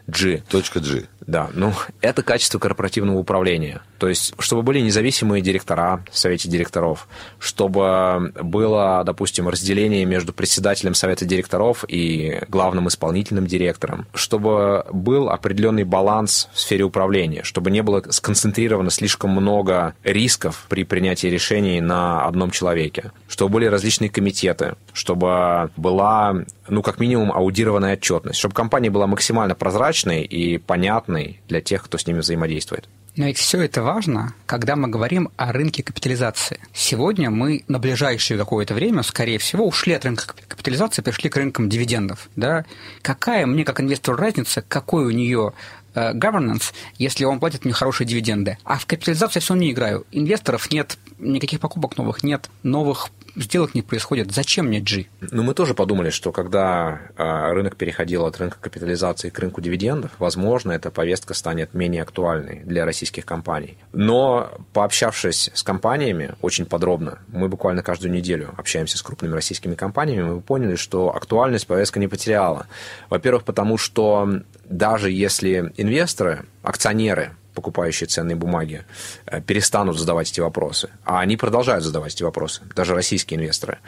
G. 0.08 0.44
Точка 0.50 0.80
G. 0.80 1.06
Да, 1.28 1.50
ну, 1.54 1.74
это 2.02 2.24
качество 2.24 2.60
корпоративного 2.60 3.18
управления. 3.18 3.82
То 4.00 4.10
есть, 4.10 4.34
чтобы 4.40 4.64
были 4.64 4.80
независимые 4.80 5.44
директора 5.44 6.04
в 6.12 6.18
совете 6.18 6.50
директоров, 6.50 7.08
чтобы 7.38 8.34
было, 8.42 9.04
допустим, 9.06 9.48
разделение 9.48 10.06
между 10.06 10.34
председателем 10.34 10.96
совета 10.96 11.26
директоров 11.26 11.86
и 11.88 12.42
главным 12.48 12.88
исполнительным 12.88 13.46
директором, 13.46 14.08
чтобы 14.16 14.86
был 14.92 15.30
определенный 15.30 15.84
баланс 15.84 16.50
в 16.54 16.60
сфере 16.60 16.84
управления, 16.84 17.44
чтобы 17.44 17.70
не 17.70 17.84
было 17.84 18.04
сконцентрировано 18.10 18.90
слишком 18.90 19.30
много 19.30 19.94
рисков 20.04 20.66
при 20.68 20.84
принятии 20.84 21.28
решений 21.28 21.80
на 21.82 22.26
одном 22.26 22.50
человеке, 22.50 23.12
чтобы 23.28 23.54
были 23.54 23.66
различные 23.66 24.10
комитеты, 24.10 24.76
чтобы 24.94 25.70
была, 25.78 26.36
ну, 26.68 26.82
как 26.82 27.00
минимум, 27.00 27.32
аудированная 27.32 27.94
отчетность, 27.94 28.40
чтобы 28.40 28.56
компания 28.56 28.90
была 28.90 29.06
максимально 29.06 29.54
прозрачной 29.54 30.24
и 30.24 30.58
понятной, 30.58 31.11
понятный 31.12 31.42
для 31.48 31.62
тех, 31.62 31.84
кто 31.84 31.98
с 31.98 32.08
ними 32.08 32.20
взаимодействует. 32.20 32.88
Но 33.18 33.26
ведь 33.26 33.38
все 33.38 33.62
это 33.62 33.84
важно, 33.84 34.34
когда 34.46 34.78
мы 34.78 34.88
говорим 34.88 35.30
о 35.36 35.52
рынке 35.52 35.84
капитализации. 35.84 36.60
Сегодня 36.74 37.30
мы 37.30 37.64
на 37.68 37.78
ближайшее 37.78 38.38
какое-то 38.38 38.74
время, 38.74 39.04
скорее 39.04 39.38
всего, 39.38 39.68
ушли 39.68 39.94
от 39.94 40.06
рынка 40.06 40.34
капитализации, 40.48 41.02
пришли 41.02 41.30
к 41.30 41.36
рынкам 41.36 41.68
дивидендов. 41.68 42.30
Да? 42.38 42.64
Какая 43.02 43.46
мне, 43.46 43.66
как 43.66 43.82
инвестору, 43.82 44.18
разница, 44.18 44.62
какой 44.62 45.04
у 45.04 45.12
нее 45.12 45.52
э, 45.94 46.14
governance, 46.14 46.72
если 46.98 47.26
он 47.26 47.42
платит 47.42 47.66
мне 47.66 47.74
хорошие 47.74 48.08
дивиденды. 48.08 48.58
А 48.64 48.78
в 48.78 48.86
капитализацию 48.86 49.40
я 49.40 49.42
все 49.42 49.54
равно 49.54 49.66
не 49.66 49.72
играю. 49.74 50.06
Инвесторов 50.12 50.72
нет, 50.72 50.98
никаких 51.20 51.60
покупок 51.60 51.98
новых 51.98 52.24
нет, 52.24 52.50
новых 52.64 53.10
сделок 53.36 53.76
не 53.76 53.82
происходит. 53.82 54.32
Зачем 54.32 54.68
мне 54.68 54.80
G? 54.80 55.06
Ну, 55.20 55.44
мы 55.44 55.54
тоже 55.54 55.74
подумали, 55.74 56.10
что 56.10 56.32
когда 56.32 57.02
а, 57.18 57.52
рынок 57.54 57.76
переходил 57.76 58.26
от 58.26 58.38
рынка 58.38 58.58
капитализации 58.60 59.30
к 59.30 59.40
рынку 59.40 59.62
дивидендов, 59.62 60.12
возможно, 60.20 60.72
эта 60.72 60.92
повестка 60.92 61.34
станет 61.34 61.74
менее 61.74 62.04
актуальной 62.04 62.62
для 62.64 62.86
российских 62.86 63.26
компаний. 63.26 63.78
Но 63.94 64.52
пообщавшись 64.74 65.52
с 65.54 65.64
компаниями 65.64 66.36
очень 66.42 66.66
подробно, 66.66 67.20
мы 67.28 67.48
буквально 67.48 67.84
каждую 67.84 68.12
неделю 68.12 68.54
общаемся 68.58 68.98
с 68.98 69.02
крупными 69.02 69.34
российскими 69.34 69.76
компаниями, 69.76 70.24
мы 70.24 70.42
поняли, 70.42 70.76
что 70.76 71.16
актуальность 71.16 71.68
повестка 71.68 72.00
не 72.00 72.08
потеряла. 72.08 72.68
Во-первых, 73.10 73.44
потому 73.44 73.78
что 73.78 74.42
даже 74.66 75.12
если 75.12 75.72
инвесторы, 75.78 76.46
акционеры 76.64 77.32
покупающие 77.54 78.08
ценные 78.08 78.36
бумаги, 78.36 78.86
э, 79.26 79.42
перестанут 79.42 79.98
задавать 79.98 80.32
эти 80.32 80.40
вопросы, 80.40 80.90
а 81.04 81.20
они 81.20 81.38
продолжают 81.38 81.84
задавать 81.84 82.16
эти 82.16 82.24
вопросы, 82.24 82.62
даже 82.76 82.96
российские 82.96 83.40
инвесторы, 83.40 83.80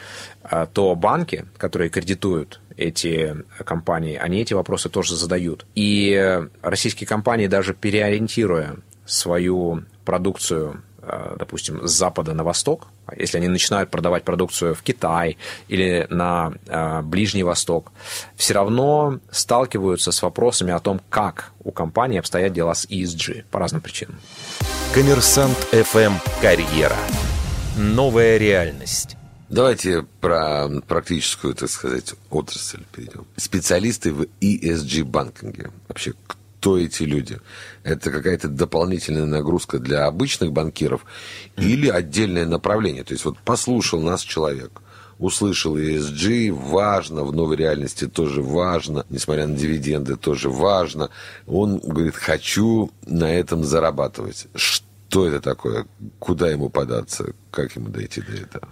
э, 0.43 0.67
то 0.71 0.95
банки, 0.95 1.45
которые 1.58 1.89
кредитуют 1.89 2.60
эти 2.78 3.36
компании, 3.65 4.15
они 4.15 4.41
эти 4.41 4.54
вопросы 4.54 4.89
тоже 4.89 5.15
задают. 5.15 5.65
И 5.76 6.41
российские 6.62 7.08
компании, 7.08 7.47
даже 7.47 7.73
переориентируя 7.73 8.78
свою 9.06 9.84
продукцию 10.06 10.82
Э, 10.92 10.92
допустим, 11.37 11.87
с 11.87 11.91
запада 11.91 12.33
на 12.33 12.43
восток, 12.43 12.87
если 13.17 13.37
они 13.37 13.47
начинают 13.47 13.89
продавать 13.89 14.23
продукцию 14.23 14.75
в 14.75 14.81
Китай 14.81 15.37
или 15.67 16.07
на 16.09 16.53
э, 16.67 17.01
Ближний 17.01 17.43
Восток, 17.43 17.91
все 18.35 18.53
равно 18.53 19.19
сталкиваются 19.31 20.11
с 20.11 20.21
вопросами 20.21 20.71
о 20.71 20.79
том, 20.79 21.01
как 21.09 21.51
у 21.63 21.71
компании 21.71 22.19
обстоят 22.19 22.53
дела 22.53 22.73
с 22.73 22.85
ESG 22.85 23.45
по 23.51 23.59
разным 23.59 23.81
причинам. 23.81 24.19
Коммерсант 24.93 25.57
FM 25.71 26.13
Карьера. 26.41 26.97
Новая 27.77 28.37
реальность. 28.37 29.17
Давайте 29.49 30.03
про 30.21 30.67
практическую, 30.87 31.53
так 31.53 31.69
сказать, 31.69 32.13
отрасль 32.29 32.83
перейдем. 32.91 33.25
Специалисты 33.35 34.11
в 34.11 34.25
ESG-банкинге. 34.41 35.71
Вообще, 35.87 36.13
кто 36.63 36.78
эти 36.78 37.04
люди? 37.04 37.41
Это 37.84 38.10
какая-то 38.10 38.47
дополнительная 38.47 39.26
нагрузка 39.26 39.80
для 39.80 40.06
обычных 40.06 40.54
банкиров 40.54 41.06
или 41.58 41.89
отдельное 41.89 42.45
направление? 42.45 43.04
То 43.04 43.13
есть 43.13 43.26
вот 43.26 43.38
послушал 43.39 43.99
нас 43.99 44.21
человек, 44.21 44.71
услышал 45.19 45.78
ESG, 45.78 46.54
важно, 46.54 47.26
в 47.26 47.36
новой 47.36 47.58
реальности 47.58 48.08
тоже 48.08 48.41
важно, 48.41 49.06
несмотря 49.10 49.45
на 49.45 49.58
дивиденды, 49.58 50.15
тоже 50.15 50.49
важно. 50.49 51.10
Он 51.47 51.80
говорит, 51.80 52.15
хочу 52.15 52.91
на 53.06 53.30
этом 53.30 53.65
зарабатывать. 53.65 54.47
Что 54.56 55.28
это 55.28 55.41
такое? 55.41 55.86
Куда 56.19 56.49
ему 56.49 56.69
податься? 56.69 57.34
Как 57.52 57.76
ему 57.76 57.89
дойти 57.89 58.21
до 58.21 58.32
этого? 58.32 58.69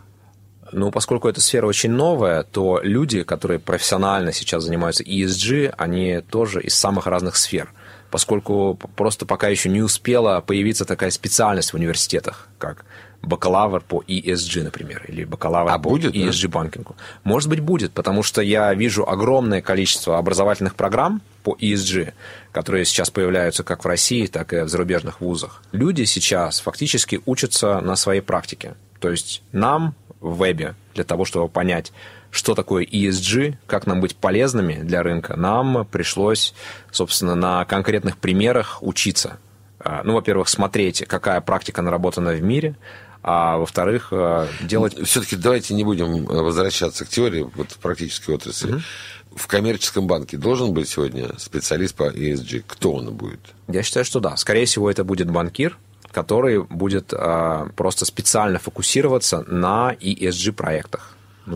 Ну, 0.71 0.91
поскольку 0.91 1.27
эта 1.27 1.41
сфера 1.41 1.67
очень 1.67 1.91
новая, 1.91 2.43
то 2.43 2.79
люди, 2.81 3.23
которые 3.23 3.59
профессионально 3.59 4.31
сейчас 4.31 4.63
занимаются 4.63 5.03
ESG, 5.03 5.73
они 5.77 6.21
тоже 6.21 6.61
из 6.61 6.73
самых 6.75 7.05
разных 7.05 7.35
сфер– 7.35 7.73
поскольку 8.11 8.77
просто 8.95 9.25
пока 9.25 9.47
еще 9.47 9.69
не 9.69 9.81
успела 9.81 10.41
появиться 10.41 10.85
такая 10.85 11.09
специальность 11.09 11.71
в 11.71 11.75
университетах, 11.75 12.49
как 12.59 12.85
бакалавр 13.21 13.81
по 13.81 14.03
ESG, 14.07 14.63
например, 14.63 15.05
или 15.07 15.23
бакалавр 15.23 15.71
а 15.71 15.77
по 15.77 15.89
будет, 15.89 16.13
ESG 16.13 16.43
да? 16.43 16.49
банкингу. 16.49 16.95
Может 17.23 17.49
быть, 17.49 17.59
будет, 17.59 17.91
потому 17.93 18.23
что 18.23 18.41
я 18.41 18.73
вижу 18.73 19.07
огромное 19.07 19.61
количество 19.61 20.17
образовательных 20.17 20.75
программ 20.75 21.21
по 21.43 21.55
ESG, 21.59 22.13
которые 22.51 22.85
сейчас 22.85 23.09
появляются 23.09 23.63
как 23.63 23.83
в 23.83 23.87
России, 23.87 24.25
так 24.25 24.53
и 24.53 24.61
в 24.61 24.69
зарубежных 24.69 25.21
вузах. 25.21 25.63
Люди 25.71 26.03
сейчас 26.03 26.59
фактически 26.59 27.21
учатся 27.25 27.79
на 27.79 27.95
своей 27.95 28.21
практике. 28.21 28.75
То 28.99 29.09
есть 29.09 29.41
нам 29.51 29.95
в 30.19 30.37
вебе 30.37 30.75
для 30.93 31.03
того, 31.03 31.25
чтобы 31.25 31.47
понять, 31.47 31.91
что 32.31 32.55
такое 32.55 32.85
ESG, 32.85 33.57
как 33.67 33.85
нам 33.85 34.01
быть 34.01 34.15
полезными 34.15 34.75
для 34.81 35.03
рынка, 35.03 35.35
нам 35.35 35.85
пришлось, 35.85 36.53
собственно, 36.89 37.35
на 37.35 37.65
конкретных 37.65 38.17
примерах 38.17 38.81
учиться. 38.81 39.37
А, 39.79 40.01
ну, 40.03 40.13
во-первых, 40.13 40.47
смотреть, 40.47 41.05
какая 41.07 41.41
практика 41.41 41.81
наработана 41.81 42.31
в 42.31 42.41
мире, 42.41 42.75
а 43.21 43.57
во-вторых, 43.57 44.09
а, 44.11 44.47
делать... 44.61 44.97
Все-таки 45.07 45.35
давайте 45.35 45.73
не 45.73 45.83
будем 45.83 46.25
возвращаться 46.25 47.05
к 47.05 47.09
теории 47.09 47.47
вот, 47.55 47.69
практической 47.81 48.31
отрасли. 48.31 48.73
Угу. 48.73 48.81
В 49.35 49.47
коммерческом 49.47 50.07
банке 50.07 50.37
должен 50.37 50.73
быть 50.73 50.89
сегодня 50.89 51.37
специалист 51.37 51.95
по 51.95 52.09
ESG. 52.09 52.63
Кто 52.65 52.93
он 52.93 53.13
будет? 53.13 53.39
Я 53.67 53.83
считаю, 53.83 54.05
что 54.05 54.19
да. 54.19 54.35
Скорее 54.37 54.65
всего, 54.65 54.89
это 54.89 55.03
будет 55.03 55.29
банкир, 55.29 55.77
который 56.11 56.63
будет 56.63 57.13
э, 57.13 57.69
просто 57.75 58.05
специально 58.05 58.59
фокусироваться 58.59 59.43
на 59.47 59.95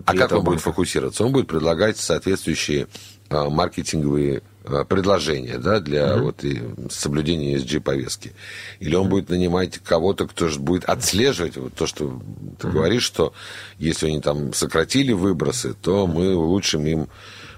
А 0.05 0.15
как 0.15 0.31
он 0.31 0.43
будет 0.43 0.61
фокусироваться? 0.61 1.23
Он 1.23 1.31
будет 1.31 1.47
предлагать 1.47 1.97
соответствующие 1.97 2.87
э, 3.29 3.49
маркетинговые 3.49 4.41
э, 4.63 4.85
предложения 4.85 5.57
да, 5.57 5.79
для 5.79 6.07
mm-hmm. 6.07 6.21
вот, 6.21 6.43
и 6.43 6.61
соблюдения 6.89 7.55
ESG-повестки. 7.55 8.33
Или 8.79 8.95
он 8.95 9.05
mm-hmm. 9.05 9.09
будет 9.09 9.29
нанимать 9.29 9.79
кого-то, 9.79 10.27
кто 10.27 10.47
же 10.47 10.59
будет 10.59 10.85
отслеживать 10.85 11.57
вот 11.57 11.73
то, 11.73 11.85
что 11.85 12.19
ты 12.59 12.67
mm-hmm. 12.67 12.71
говоришь, 12.71 13.03
что 13.03 13.33
если 13.77 14.07
они 14.07 14.21
там 14.21 14.53
сократили 14.53 15.13
выбросы, 15.13 15.75
то 15.79 16.07
мы 16.07 16.35
улучшим 16.35 16.85
им 16.85 17.07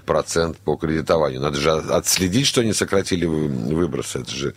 процент 0.04 0.56
по 0.58 0.76
кредитованию. 0.76 1.40
Надо 1.40 1.58
же 1.58 1.70
отследить, 1.70 2.46
что 2.46 2.62
они 2.62 2.72
сократили 2.72 3.26
выбросы. 3.26 4.20
Это 4.20 4.30
же 4.30 4.54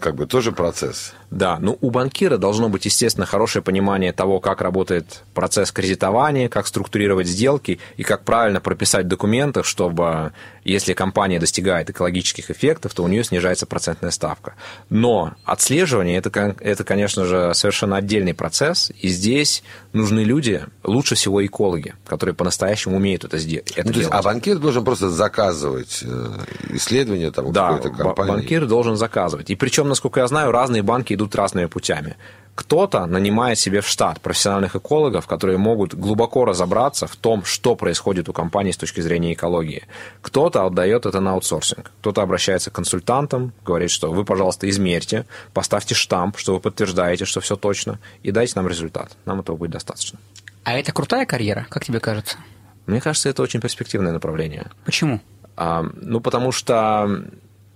как 0.00 0.14
бы 0.14 0.26
тоже 0.26 0.52
процесс. 0.52 1.14
Да, 1.34 1.58
ну 1.60 1.76
у 1.80 1.90
банкира 1.90 2.36
должно 2.36 2.68
быть, 2.68 2.84
естественно, 2.84 3.26
хорошее 3.26 3.62
понимание 3.62 4.12
того, 4.12 4.38
как 4.38 4.60
работает 4.60 5.24
процесс 5.34 5.72
кредитования, 5.72 6.48
как 6.48 6.66
структурировать 6.66 7.26
сделки 7.26 7.80
и 7.96 8.04
как 8.04 8.24
правильно 8.24 8.60
прописать 8.60 9.06
в 9.06 9.08
документах, 9.08 9.66
чтобы, 9.66 10.32
если 10.64 10.92
компания 10.92 11.40
достигает 11.40 11.90
экологических 11.90 12.50
эффектов, 12.50 12.94
то 12.94 13.02
у 13.02 13.08
нее 13.08 13.24
снижается 13.24 13.66
процентная 13.66 14.12
ставка. 14.12 14.54
Но 14.90 15.32
отслеживание 15.44 16.18
это, 16.18 16.54
это, 16.60 16.84
конечно 16.84 17.24
же, 17.24 17.52
совершенно 17.54 17.96
отдельный 17.96 18.34
процесс, 18.34 18.92
и 19.00 19.08
здесь 19.08 19.64
нужны 19.92 20.20
люди, 20.20 20.64
лучше 20.84 21.16
всего 21.16 21.44
экологи, 21.44 21.94
которые 22.06 22.36
по-настоящему 22.36 22.96
умеют 22.96 23.24
это, 23.24 23.38
сделать. 23.38 23.72
ну, 23.90 23.92
делать. 23.92 24.14
А 24.14 24.22
банкир 24.22 24.58
должен 24.58 24.84
просто 24.84 25.10
заказывать 25.10 26.00
э, 26.02 26.30
исследования 26.70 27.32
там, 27.32 27.52
да, 27.52 27.72
какой-то 27.72 27.96
компании? 27.96 28.30
банкир 28.30 28.66
должен 28.66 28.96
заказывать. 28.96 29.50
И 29.50 29.56
Причем, 29.56 29.88
насколько 29.88 30.20
я 30.20 30.28
знаю, 30.28 30.52
разные 30.52 30.82
банки 30.82 31.14
идут 31.14 31.23
разными 31.32 31.66
путями. 31.66 32.16
Кто-то 32.54 33.06
нанимает 33.06 33.58
себе 33.58 33.80
в 33.80 33.88
штат 33.88 34.20
профессиональных 34.20 34.76
экологов, 34.76 35.26
которые 35.26 35.58
могут 35.58 35.94
глубоко 35.94 36.44
разобраться 36.44 37.06
в 37.06 37.16
том, 37.16 37.44
что 37.44 37.74
происходит 37.74 38.28
у 38.28 38.32
компании 38.32 38.70
с 38.70 38.76
точки 38.76 39.00
зрения 39.00 39.32
экологии. 39.32 39.82
Кто-то 40.22 40.64
отдает 40.64 41.04
это 41.04 41.20
на 41.20 41.32
аутсорсинг. 41.32 41.90
Кто-то 42.00 42.22
обращается 42.22 42.70
к 42.70 42.74
консультантам, 42.74 43.52
говорит, 43.64 43.90
что 43.90 44.12
вы, 44.12 44.24
пожалуйста, 44.24 44.68
измерьте, 44.68 45.26
поставьте 45.52 45.96
штамп, 45.96 46.38
что 46.38 46.54
вы 46.54 46.60
подтверждаете, 46.60 47.24
что 47.24 47.40
все 47.40 47.56
точно, 47.56 47.98
и 48.22 48.30
дайте 48.30 48.52
нам 48.54 48.68
результат. 48.68 49.16
Нам 49.24 49.40
этого 49.40 49.56
будет 49.56 49.72
достаточно. 49.72 50.20
А 50.62 50.74
это 50.74 50.92
крутая 50.92 51.26
карьера, 51.26 51.66
как 51.68 51.84
тебе 51.84 51.98
кажется? 51.98 52.38
Мне 52.86 53.00
кажется, 53.00 53.28
это 53.28 53.42
очень 53.42 53.60
перспективное 53.60 54.12
направление. 54.12 54.70
Почему? 54.84 55.20
А, 55.56 55.84
ну, 55.96 56.20
потому 56.20 56.52
что 56.52 57.24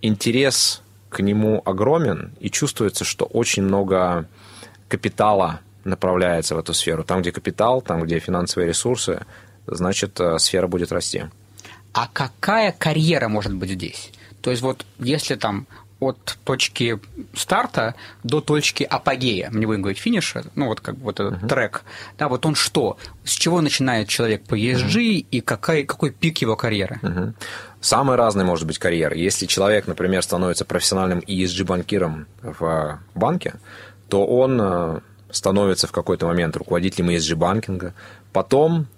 интерес 0.03 0.83
к 1.09 1.21
нему 1.21 1.63
огромен, 1.65 2.33
и 2.41 2.51
чувствуется, 2.51 3.05
что 3.05 3.25
очень 3.25 3.63
много 3.63 4.29
капитала 4.89 5.61
направляется 5.85 6.55
в 6.55 6.59
эту 6.59 6.75
сферу. 6.75 7.05
Там, 7.05 7.23
где 7.23 7.33
капитал, 7.33 7.81
там, 7.83 8.03
где 8.03 8.19
финансовые 8.19 8.69
ресурсы, 8.69 9.25
значит, 9.67 10.21
э, 10.21 10.39
сфера 10.39 10.67
будет 10.67 10.93
расти. 10.93 11.25
А 11.93 12.09
какая 12.13 12.73
карьера 12.73 13.29
может 13.29 13.55
быть 13.55 13.71
здесь? 13.71 14.13
То 14.41 14.51
есть 14.51 14.63
вот 14.63 14.85
если 14.99 15.35
там 15.35 15.67
от 16.01 16.39
точки 16.45 17.01
старта 17.35 17.95
до 18.23 18.41
точки 18.41 18.85
апогея, 18.85 19.51
мы 19.51 19.61
не 19.61 19.67
будем 19.67 19.83
говорить 19.83 19.99
финиша, 19.99 20.45
ну 20.55 20.67
вот 20.67 20.81
как 20.81 20.97
бы 20.97 21.05
вот 21.05 21.21
этот 21.21 21.43
uh-huh. 21.43 21.49
трек, 21.49 21.83
да, 22.19 22.29
вот 22.29 22.47
он 22.47 22.55
что, 22.55 22.99
с 23.25 23.33
чего 23.33 23.61
начинает 23.61 24.09
человек 24.09 24.45
по 24.45 24.57
ESG 24.57 24.95
uh-huh. 24.95 25.27
и 25.31 25.41
какой, 25.41 25.85
какой 25.85 26.11
пик 26.11 26.39
его 26.39 26.57
карьеры? 26.57 27.01
Uh-huh. 27.03 27.33
Самые 27.81 28.17
разные 28.17 28.45
может 28.45 28.67
быть 28.67 28.79
карьеры. 28.79 29.17
Если 29.17 29.47
человек, 29.47 29.87
например, 29.87 30.23
становится 30.23 30.65
профессиональным 30.65 31.21
ESG-банкиром 31.21 32.27
в 32.43 33.01
банке, 33.15 33.55
то 34.09 34.27
он 34.27 34.61
э, 34.61 35.01
становится 35.31 35.87
в 35.87 35.93
какой-то 35.93 36.27
момент 36.27 36.57
руководителем 36.57 37.11
ESG-банкинга. 37.11 37.93
Потом, 38.33 38.83
э, 38.83 38.98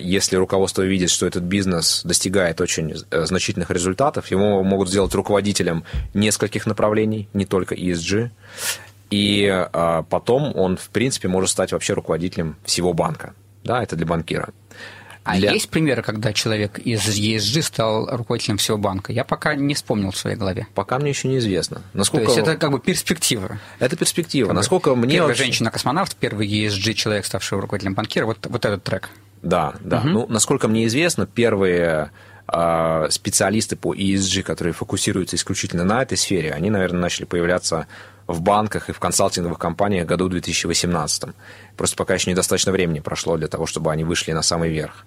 если 0.00 0.36
руководство 0.36 0.82
видит, 0.82 1.10
что 1.10 1.26
этот 1.26 1.42
бизнес 1.42 2.02
достигает 2.04 2.60
очень 2.60 2.94
э, 3.10 3.24
значительных 3.26 3.70
результатов, 3.70 4.30
его 4.30 4.62
могут 4.62 4.88
сделать 4.88 5.14
руководителем 5.14 5.84
нескольких 6.14 6.66
направлений, 6.66 7.28
не 7.32 7.46
только 7.46 7.74
ESG. 7.74 8.30
И 9.10 9.66
потом 10.10 10.56
он, 10.56 10.76
в 10.76 10.88
принципе, 10.88 11.28
может 11.28 11.50
стать 11.50 11.70
вообще 11.70 11.92
руководителем 11.92 12.56
всего 12.64 12.92
банка. 12.92 13.34
Да, 13.62 13.82
это 13.82 13.94
для 13.94 14.04
банкира. 14.04 14.48
А 15.26 15.36
для... 15.36 15.50
есть 15.50 15.70
примеры, 15.70 16.02
когда 16.02 16.32
человек 16.32 16.78
из 16.78 17.00
ESG 17.08 17.62
стал 17.62 18.06
руководителем 18.06 18.58
всего 18.58 18.78
банка? 18.78 19.12
Я 19.12 19.24
пока 19.24 19.56
не 19.56 19.74
вспомнил 19.74 20.12
в 20.12 20.16
своей 20.16 20.36
голове. 20.36 20.68
Пока 20.72 21.00
мне 21.00 21.10
еще 21.10 21.26
неизвестно. 21.26 21.82
Насколько... 21.94 22.26
То 22.26 22.32
есть 22.32 22.48
это 22.48 22.56
как 22.56 22.70
бы 22.70 22.78
перспектива. 22.78 23.58
Это 23.80 23.96
перспектива. 23.96 24.48
Как 24.48 24.56
Насколько 24.56 24.94
мне... 24.94 25.14
Первая 25.14 25.30
вообще... 25.30 25.42
женщина-космонавт, 25.42 26.14
первый 26.14 26.48
ESG 26.48 26.94
человек, 26.94 27.26
ставший 27.26 27.58
руководителем 27.58 27.94
банкира, 27.94 28.24
вот, 28.24 28.46
вот 28.46 28.64
этот 28.64 28.84
трек. 28.84 29.10
Да, 29.42 29.74
да. 29.80 30.00
Угу. 30.00 30.08
Ну, 30.08 30.26
насколько 30.28 30.68
мне 30.68 30.86
известно, 30.86 31.26
первые 31.26 32.10
а, 32.48 33.08
специалисты 33.10 33.76
по 33.76 33.94
ESG, 33.94 34.42
которые 34.42 34.72
фокусируются 34.72 35.36
исключительно 35.36 35.84
на 35.84 36.02
этой 36.02 36.16
сфере, 36.16 36.52
они, 36.52 36.70
наверное, 36.70 37.00
начали 37.00 37.24
появляться 37.24 37.86
в 38.26 38.40
банках 38.40 38.88
и 38.88 38.92
в 38.92 38.98
консалтинговых 38.98 39.58
компаниях 39.58 40.06
году 40.06 40.28
2018. 40.28 41.24
Просто 41.76 41.96
пока 41.96 42.14
еще 42.14 42.30
недостаточно 42.30 42.72
времени 42.72 43.00
прошло 43.00 43.36
для 43.36 43.48
того, 43.48 43.66
чтобы 43.66 43.92
они 43.92 44.04
вышли 44.04 44.32
на 44.32 44.42
самый 44.42 44.70
верх. 44.70 45.06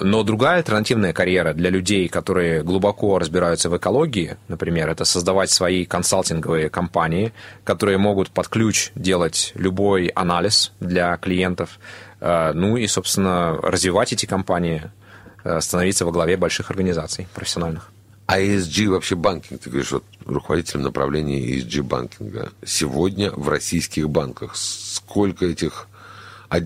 Но 0.00 0.22
другая 0.22 0.58
альтернативная 0.58 1.12
карьера 1.12 1.52
для 1.52 1.70
людей, 1.70 2.08
которые 2.08 2.62
глубоко 2.62 3.18
разбираются 3.18 3.70
в 3.70 3.76
экологии, 3.76 4.36
например, 4.48 4.88
это 4.88 5.04
создавать 5.04 5.50
свои 5.50 5.84
консалтинговые 5.84 6.70
компании, 6.70 7.32
которые 7.64 7.98
могут 7.98 8.30
под 8.30 8.48
ключ 8.48 8.90
делать 8.94 9.52
любой 9.54 10.06
анализ 10.08 10.72
для 10.80 11.16
клиентов, 11.18 11.78
ну 12.20 12.76
и, 12.76 12.86
собственно, 12.86 13.56
развивать 13.62 14.12
эти 14.12 14.26
компании, 14.26 14.90
э, 15.44 15.60
становиться 15.60 16.04
во 16.04 16.12
главе 16.12 16.36
больших 16.36 16.70
организаций 16.70 17.26
профессиональных. 17.34 17.90
А 18.30 18.38
ESG 18.38 18.88
вообще 18.88 19.16
банкинг, 19.16 19.60
ты 19.60 19.70
говоришь, 19.70 19.90
вот 19.90 20.04
руководителем 20.24 20.82
направления 20.82 21.40
ESG 21.40 21.82
банкинга. 21.82 22.52
Сегодня 22.64 23.32
в 23.32 23.48
российских 23.48 24.08
банках 24.08 24.54
сколько 24.54 25.46
этих... 25.46 25.88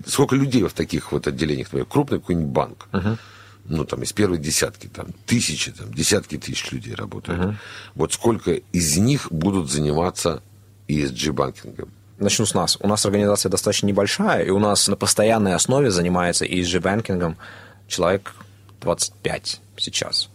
Сколько 0.05 0.35
людей 0.35 0.61
в 0.61 0.73
таких 0.73 1.11
вот 1.11 1.25
отделениях? 1.25 1.69
Крупный 1.89 2.19
какой-нибудь 2.19 2.51
банк. 2.51 2.87
Uh-huh. 2.91 3.17
Ну, 3.65 3.83
там, 3.83 4.03
из 4.03 4.13
первой 4.13 4.37
десятки, 4.37 4.85
там, 4.85 5.07
тысячи, 5.25 5.71
там, 5.71 5.91
десятки 5.91 6.37
тысяч 6.37 6.71
людей 6.71 6.93
работают. 6.93 7.39
Uh-huh. 7.39 7.55
Вот 7.95 8.13
сколько 8.13 8.51
из 8.51 8.97
них 8.97 9.31
будут 9.31 9.71
заниматься 9.71 10.43
ESG 10.87 11.31
банкингом? 11.31 11.89
Начну 12.17 12.45
с 12.45 12.53
нас. 12.53 12.77
У 12.79 12.87
нас 12.87 13.05
организация 13.05 13.49
достаточно 13.49 13.87
небольшая, 13.87 14.45
и 14.45 14.49
у 14.49 14.59
нас 14.59 14.87
на 14.87 14.95
постоянной 14.95 15.53
основе 15.53 15.91
занимается 15.91 16.45
ESG 16.45 16.79
банкингом 16.79 17.37
человек 17.87 18.33
25 18.81 19.59
сейчас. 19.77 20.29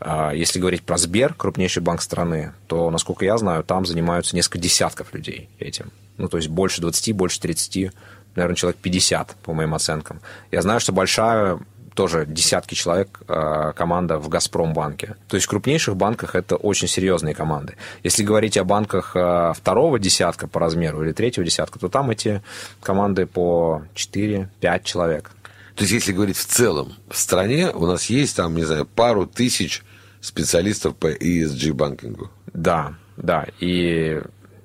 А, 0.00 0.32
если 0.32 0.58
говорить 0.58 0.82
про 0.82 0.98
Сбер, 0.98 1.32
крупнейший 1.32 1.82
банк 1.82 2.02
страны, 2.02 2.52
то, 2.66 2.90
насколько 2.90 3.24
я 3.24 3.38
знаю, 3.38 3.64
там 3.64 3.86
занимаются 3.86 4.36
несколько 4.36 4.58
десятков 4.58 5.14
людей 5.14 5.48
этим. 5.58 5.92
Ну, 6.18 6.28
то 6.28 6.36
есть 6.36 6.48
больше 6.48 6.82
20, 6.82 7.14
больше 7.14 7.40
30, 7.40 7.92
наверное, 8.34 8.56
человек 8.56 8.78
50, 8.82 9.36
по 9.42 9.54
моим 9.54 9.72
оценкам. 9.74 10.20
Я 10.50 10.60
знаю, 10.60 10.78
что 10.80 10.92
большая 10.92 11.58
тоже 11.94 12.26
десятки 12.26 12.74
человек 12.74 13.20
а, 13.28 13.72
команда 13.72 14.18
в 14.18 14.28
«Газпромбанке». 14.28 15.16
То 15.28 15.36
есть 15.36 15.46
в 15.46 15.50
крупнейших 15.50 15.96
банках 15.96 16.34
это 16.34 16.56
очень 16.56 16.88
серьезные 16.88 17.34
команды. 17.34 17.76
Если 18.02 18.22
говорить 18.22 18.56
о 18.56 18.64
банках 18.64 19.12
а, 19.14 19.52
второго 19.52 19.98
десятка 19.98 20.48
по 20.48 20.60
размеру 20.60 21.04
или 21.04 21.12
третьего 21.12 21.44
десятка, 21.44 21.78
то 21.78 21.88
там 21.88 22.10
эти 22.10 22.42
команды 22.80 23.26
по 23.26 23.82
4-5 23.94 24.82
человек. 24.84 25.30
То 25.76 25.82
есть, 25.82 25.92
если 25.92 26.12
говорить 26.12 26.36
в 26.36 26.46
целом, 26.46 26.94
в 27.08 27.16
стране 27.16 27.70
у 27.70 27.86
нас 27.86 28.06
есть 28.06 28.36
там, 28.36 28.54
не 28.54 28.64
знаю, 28.64 28.86
пару 28.86 29.26
тысяч 29.26 29.82
специалистов 30.20 30.96
по 30.96 31.12
ESG 31.12 31.72
банкингу. 31.72 32.30
Да, 32.52 32.94
да. 33.16 33.46
И 33.60 34.20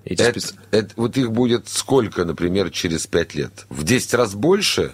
эти 0.06 0.22
это, 0.22 0.40
специ... 0.40 0.56
это, 0.72 0.94
вот 0.96 1.18
их 1.18 1.32
будет 1.32 1.68
сколько, 1.68 2.26
например, 2.26 2.70
через 2.70 3.08
пять 3.08 3.36
лет? 3.36 3.66
В 3.70 3.84
10 3.84 4.14
раз 4.14 4.34
больше? 4.34 4.94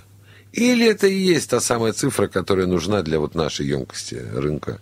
Или 0.55 0.87
это 0.87 1.07
и 1.07 1.17
есть 1.17 1.49
та 1.49 1.59
самая 1.59 1.91
цифра, 1.91 2.27
которая 2.27 2.65
нужна 2.65 3.01
для 3.01 3.19
вот 3.19 3.35
нашей 3.35 3.67
емкости 3.67 4.15
рынка 4.33 4.79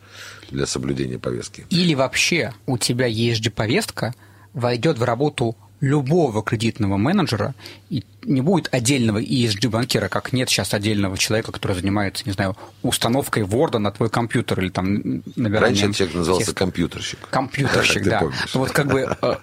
для 0.52 0.68
соблюдения 0.68 1.18
повестки? 1.18 1.66
Или 1.72 1.96
вообще 1.96 2.54
у 2.68 2.78
тебя 2.78 3.10
ESG-повестка 3.10 4.14
войдет 4.54 5.00
в 5.00 5.04
работу 5.04 5.58
любого 5.82 6.44
кредитного 6.44 6.96
менеджера, 6.98 7.56
и 7.90 8.06
не 8.24 8.42
будет 8.42 8.70
отдельного 8.72 9.22
ESG-банкира, 9.22 10.10
как 10.10 10.32
нет 10.32 10.48
сейчас 10.48 10.74
отдельного 10.74 11.18
человека, 11.18 11.52
который 11.52 11.76
занимается, 11.76 12.24
не 12.26 12.32
знаю, 12.32 12.56
установкой 12.84 13.44
Word 13.44 13.80
на 13.80 13.92
твой 13.92 14.10
компьютер 14.10 14.62
или 14.62 14.70
там 14.70 15.24
набиранием... 15.36 15.86
Раньше 15.86 15.98
человек 15.98 16.16
назывался 16.16 16.54
компьютерщик. 16.54 17.20
Компьютерщик, 17.32 18.04
да. 18.06 18.24
Вот 18.54 18.72
как 18.72 18.88
бы 18.88 19.18
э, 19.22 19.36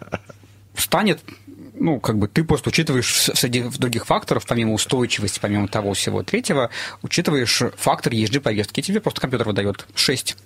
станет 0.76 1.20
ну, 1.80 1.98
как 1.98 2.18
бы 2.18 2.28
ты 2.28 2.44
просто 2.44 2.68
учитываешь 2.68 3.30
среди 3.34 3.62
других 3.62 4.06
факторов, 4.06 4.46
помимо 4.46 4.74
устойчивости, 4.74 5.40
помимо 5.40 5.66
того 5.66 5.94
всего 5.94 6.22
третьего, 6.22 6.70
учитываешь 7.02 7.62
фактор 7.76 8.12
ESG-повестки. 8.12 8.80
И 8.80 8.82
тебе 8.82 9.00
просто 9.00 9.20
компьютер 9.20 9.48
выдает 9.48 9.86
6. 9.94 10.36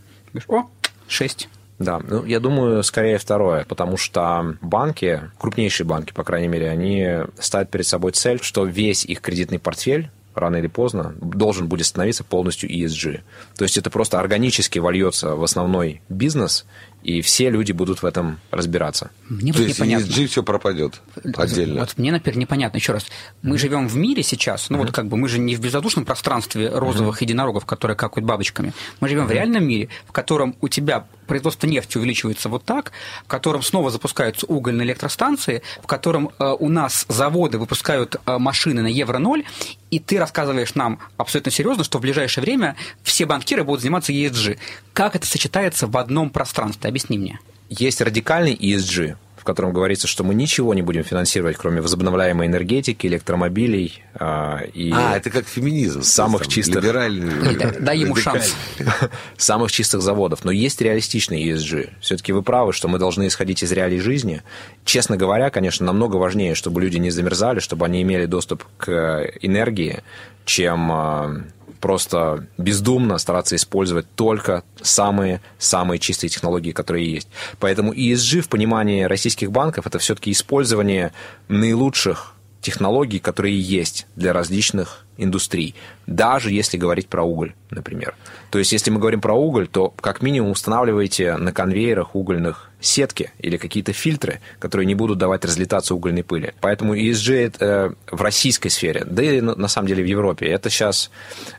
О, 0.48 0.64
6. 1.08 1.48
Да, 1.80 1.98
ну, 1.98 2.24
я 2.24 2.38
думаю, 2.38 2.84
скорее 2.84 3.18
второе, 3.18 3.64
потому 3.64 3.96
что 3.96 4.56
банки, 4.60 5.22
крупнейшие 5.38 5.86
банки, 5.86 6.12
по 6.12 6.22
крайней 6.22 6.46
мере, 6.46 6.70
они 6.70 7.24
ставят 7.40 7.70
перед 7.70 7.86
собой 7.86 8.12
цель, 8.12 8.40
что 8.40 8.64
весь 8.64 9.04
их 9.04 9.20
кредитный 9.20 9.58
портфель 9.58 10.10
рано 10.34 10.56
или 10.56 10.66
поздно 10.66 11.14
должен 11.20 11.68
будет 11.68 11.86
становиться 11.86 12.24
полностью 12.24 12.70
ESG. 12.70 13.20
То 13.56 13.64
есть 13.64 13.76
это 13.76 13.90
просто 13.90 14.20
органически 14.20 14.78
вольется 14.78 15.34
в 15.34 15.42
основной 15.42 16.00
бизнес, 16.08 16.64
и 17.04 17.20
все 17.20 17.50
люди 17.50 17.72
будут 17.72 18.02
в 18.02 18.06
этом 18.06 18.40
разбираться. 18.50 19.10
Мне 19.28 19.52
То 19.52 19.58
вот 19.58 19.68
есть 19.68 19.78
непонятно. 19.78 20.06
ESG 20.06 20.26
все 20.26 20.42
пропадет 20.42 21.00
отдельно. 21.36 21.80
Вот 21.80 21.98
мне, 21.98 22.10
например, 22.10 22.38
непонятно. 22.38 22.78
Еще 22.78 22.92
раз, 22.92 23.06
мы 23.42 23.54
mm-hmm. 23.54 23.58
живем 23.58 23.88
в 23.88 23.96
мире 23.96 24.22
сейчас, 24.22 24.70
ну 24.70 24.78
mm-hmm. 24.78 24.80
вот 24.80 24.92
как 24.92 25.08
бы 25.08 25.18
мы 25.18 25.28
же 25.28 25.38
не 25.38 25.54
в 25.54 25.60
безвоздушном 25.60 26.06
пространстве 26.06 26.70
розовых 26.70 27.18
mm-hmm. 27.18 27.24
единорогов, 27.24 27.66
которые 27.66 27.96
какают 27.96 28.26
бабочками. 28.26 28.72
Мы 29.00 29.08
живем 29.08 29.24
mm-hmm. 29.24 29.28
в 29.28 29.32
реальном 29.32 29.68
мире, 29.68 29.88
в 30.06 30.12
котором 30.12 30.56
у 30.62 30.68
тебя 30.68 31.04
производство 31.26 31.66
нефти 31.66 31.98
увеличивается 31.98 32.48
вот 32.48 32.64
так, 32.64 32.92
в 33.24 33.28
котором 33.28 33.62
снова 33.62 33.90
запускаются 33.90 34.46
угольные 34.46 34.86
электростанции, 34.86 35.62
в 35.82 35.86
котором 35.86 36.30
э, 36.38 36.54
у 36.58 36.68
нас 36.68 37.06
заводы 37.08 37.58
выпускают 37.58 38.16
э, 38.26 38.38
машины 38.38 38.82
на 38.82 38.86
евро-ноль, 38.86 39.44
и 39.90 40.00
ты 40.00 40.18
рассказываешь 40.18 40.74
нам 40.74 40.98
абсолютно 41.16 41.52
серьезно, 41.52 41.84
что 41.84 41.98
в 41.98 42.00
ближайшее 42.00 42.42
время 42.42 42.76
все 43.02 43.26
банкиры 43.26 43.62
будут 43.62 43.82
заниматься 43.82 44.12
ESG. 44.12 44.58
Как 44.92 45.14
это 45.14 45.26
сочетается 45.26 45.86
в 45.86 45.96
одном 45.96 46.30
пространстве? 46.30 46.88
Объясни 46.94 47.18
мне. 47.18 47.40
Есть 47.70 48.00
радикальный 48.00 48.54
ESG, 48.54 49.16
в 49.36 49.42
котором 49.42 49.72
говорится, 49.72 50.06
что 50.06 50.22
мы 50.22 50.32
ничего 50.32 50.74
не 50.74 50.82
будем 50.82 51.02
финансировать, 51.02 51.56
кроме 51.56 51.80
возобновляемой 51.80 52.46
энергетики, 52.46 53.08
электромобилей 53.08 54.00
а, 54.14 54.60
и... 54.72 54.92
А, 54.94 55.16
это 55.16 55.28
как 55.30 55.48
феминизм. 55.48 56.04
Самых 56.04 56.46
чистых... 56.46 56.84
Либеральный... 56.84 57.56
Дай 57.80 57.98
ему 57.98 58.14
шанс. 58.14 58.54
Самых 59.36 59.72
чистых 59.72 60.02
заводов. 60.02 60.44
Но 60.44 60.52
есть 60.52 60.80
реалистичный 60.80 61.44
ESG. 61.48 61.94
Все-таки 62.00 62.30
вы 62.30 62.44
правы, 62.44 62.72
что 62.72 62.86
мы 62.86 63.00
должны 63.00 63.26
исходить 63.26 63.64
из 63.64 63.72
реалий 63.72 63.98
жизни. 63.98 64.44
Честно 64.84 65.16
говоря, 65.16 65.50
конечно, 65.50 65.84
намного 65.84 66.14
важнее, 66.14 66.54
чтобы 66.54 66.80
люди 66.80 66.98
не 66.98 67.10
замерзали, 67.10 67.58
чтобы 67.58 67.86
они 67.86 68.02
имели 68.02 68.26
доступ 68.26 68.62
к 68.76 69.32
энергии, 69.42 70.04
чем 70.44 70.92
а, 70.92 71.44
просто 71.84 72.46
бездумно 72.56 73.18
стараться 73.18 73.56
использовать 73.56 74.06
только 74.14 74.62
самые-самые 74.80 75.98
чистые 75.98 76.30
технологии, 76.30 76.72
которые 76.72 77.12
есть. 77.12 77.28
Поэтому 77.60 77.92
ESG 77.92 78.40
в 78.40 78.48
понимании 78.48 79.02
российских 79.02 79.52
банков 79.52 79.86
это 79.86 79.98
все-таки 79.98 80.32
использование 80.32 81.12
наилучших 81.48 82.33
технологий, 82.64 83.18
которые 83.18 83.60
есть 83.60 84.06
для 84.16 84.32
различных 84.32 85.04
индустрий, 85.18 85.74
даже 86.06 86.50
если 86.50 86.78
говорить 86.78 87.08
про 87.08 87.22
уголь, 87.22 87.52
например. 87.70 88.16
То 88.50 88.58
есть, 88.58 88.72
если 88.72 88.90
мы 88.90 88.98
говорим 88.98 89.20
про 89.20 89.34
уголь, 89.34 89.68
то 89.68 89.90
как 89.90 90.22
минимум 90.22 90.50
устанавливайте 90.50 91.36
на 91.36 91.52
конвейерах 91.52 92.16
угольных 92.16 92.70
сетки 92.80 93.32
или 93.38 93.58
какие-то 93.58 93.92
фильтры, 93.92 94.40
которые 94.58 94.86
не 94.86 94.94
будут 94.94 95.18
давать 95.18 95.44
разлетаться 95.44 95.94
угольной 95.94 96.24
пыли. 96.24 96.54
Поэтому 96.60 96.96
ESG 96.96 97.34
это 97.34 97.94
в 98.10 98.22
российской 98.22 98.70
сфере, 98.70 99.04
да 99.06 99.22
и 99.22 99.40
на 99.40 99.68
самом 99.68 99.88
деле 99.88 100.02
в 100.02 100.06
Европе, 100.06 100.46
это 100.46 100.70
сейчас 100.70 101.10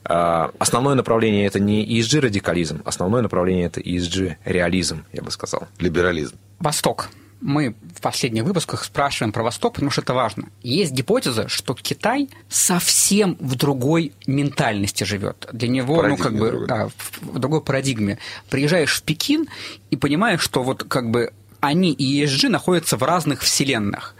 э, 0.03 0.49
основное 0.59 0.95
направление 0.95 1.45
это 1.45 1.59
не 1.59 1.85
ESG 1.85 2.19
радикализм, 2.21 2.81
основное 2.83 3.21
направление 3.21 3.67
это 3.67 3.79
ESG 3.79 4.37
реализм, 4.43 5.05
я 5.13 5.21
бы 5.21 5.29
сказал. 5.29 5.67
Либерализм. 5.79 6.35
Восток 6.59 7.09
мы 7.45 7.75
в 7.95 8.01
последних 8.01 8.43
выпусках 8.43 8.83
спрашиваем 8.83 9.31
про 9.31 9.43
Восток, 9.43 9.75
потому 9.75 9.91
что 9.91 10.01
это 10.01 10.15
важно. 10.15 10.49
Есть 10.63 10.93
гипотеза, 10.93 11.47
что 11.47 11.75
Китай 11.75 12.27
совсем 12.49 13.37
в 13.39 13.55
другой 13.55 14.13
ментальности 14.25 15.03
живет. 15.03 15.47
Для 15.53 15.67
него, 15.67 16.01
ну, 16.01 16.17
как 16.17 16.33
бы, 16.33 16.49
другой. 16.49 16.67
да, 16.67 16.87
в, 16.87 17.35
в 17.35 17.39
другой 17.39 17.61
парадигме. 17.61 18.17
Приезжаешь 18.49 18.95
в 18.95 19.03
Пекин 19.03 19.47
и 19.91 19.95
понимаешь, 19.95 20.41
что 20.41 20.63
вот 20.63 20.85
как 20.85 21.11
бы 21.11 21.31
они 21.59 21.91
и 21.91 22.23
ESG 22.23 22.49
находятся 22.49 22.97
в 22.97 23.03
разных 23.03 23.41
вселенных. 23.41 24.15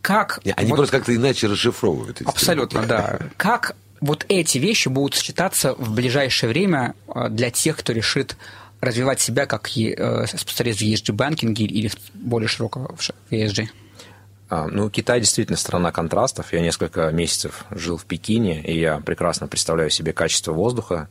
Как 0.00 0.40
они 0.56 0.70
вот, 0.70 0.76
просто 0.76 0.96
как-то 0.96 1.14
иначе 1.14 1.48
расшифровывают. 1.48 2.22
Абсолютно, 2.24 2.82
да. 2.86 3.18
Как 3.36 3.76
вот 4.00 4.24
эти 4.28 4.58
вещи 4.58 4.88
будут 4.88 5.14
сочетаться 5.14 5.74
в 5.74 5.94
ближайшее 5.94 6.50
время 6.50 6.94
э, 7.08 7.28
для 7.30 7.50
тех, 7.50 7.76
кто 7.78 7.92
решит 7.92 8.36
развивать 8.84 9.20
себя 9.20 9.46
как 9.46 9.68
э, 9.76 10.26
специалист 10.26 10.80
в 10.80 10.82
ESG-банкинге 10.82 11.64
или 11.64 11.90
более 12.14 12.48
широкого 12.48 12.94
в 12.96 13.32
ESG? 13.32 13.68
А, 14.50 14.68
ну, 14.68 14.90
Китай 14.90 15.20
действительно 15.20 15.56
страна 15.56 15.90
контрастов. 15.90 16.52
Я 16.52 16.60
несколько 16.60 17.10
месяцев 17.10 17.64
жил 17.70 17.96
в 17.96 18.04
Пекине, 18.04 18.62
и 18.62 18.78
я 18.78 19.00
прекрасно 19.00 19.48
представляю 19.48 19.90
себе 19.90 20.12
качество 20.12 20.52
воздуха 20.52 21.08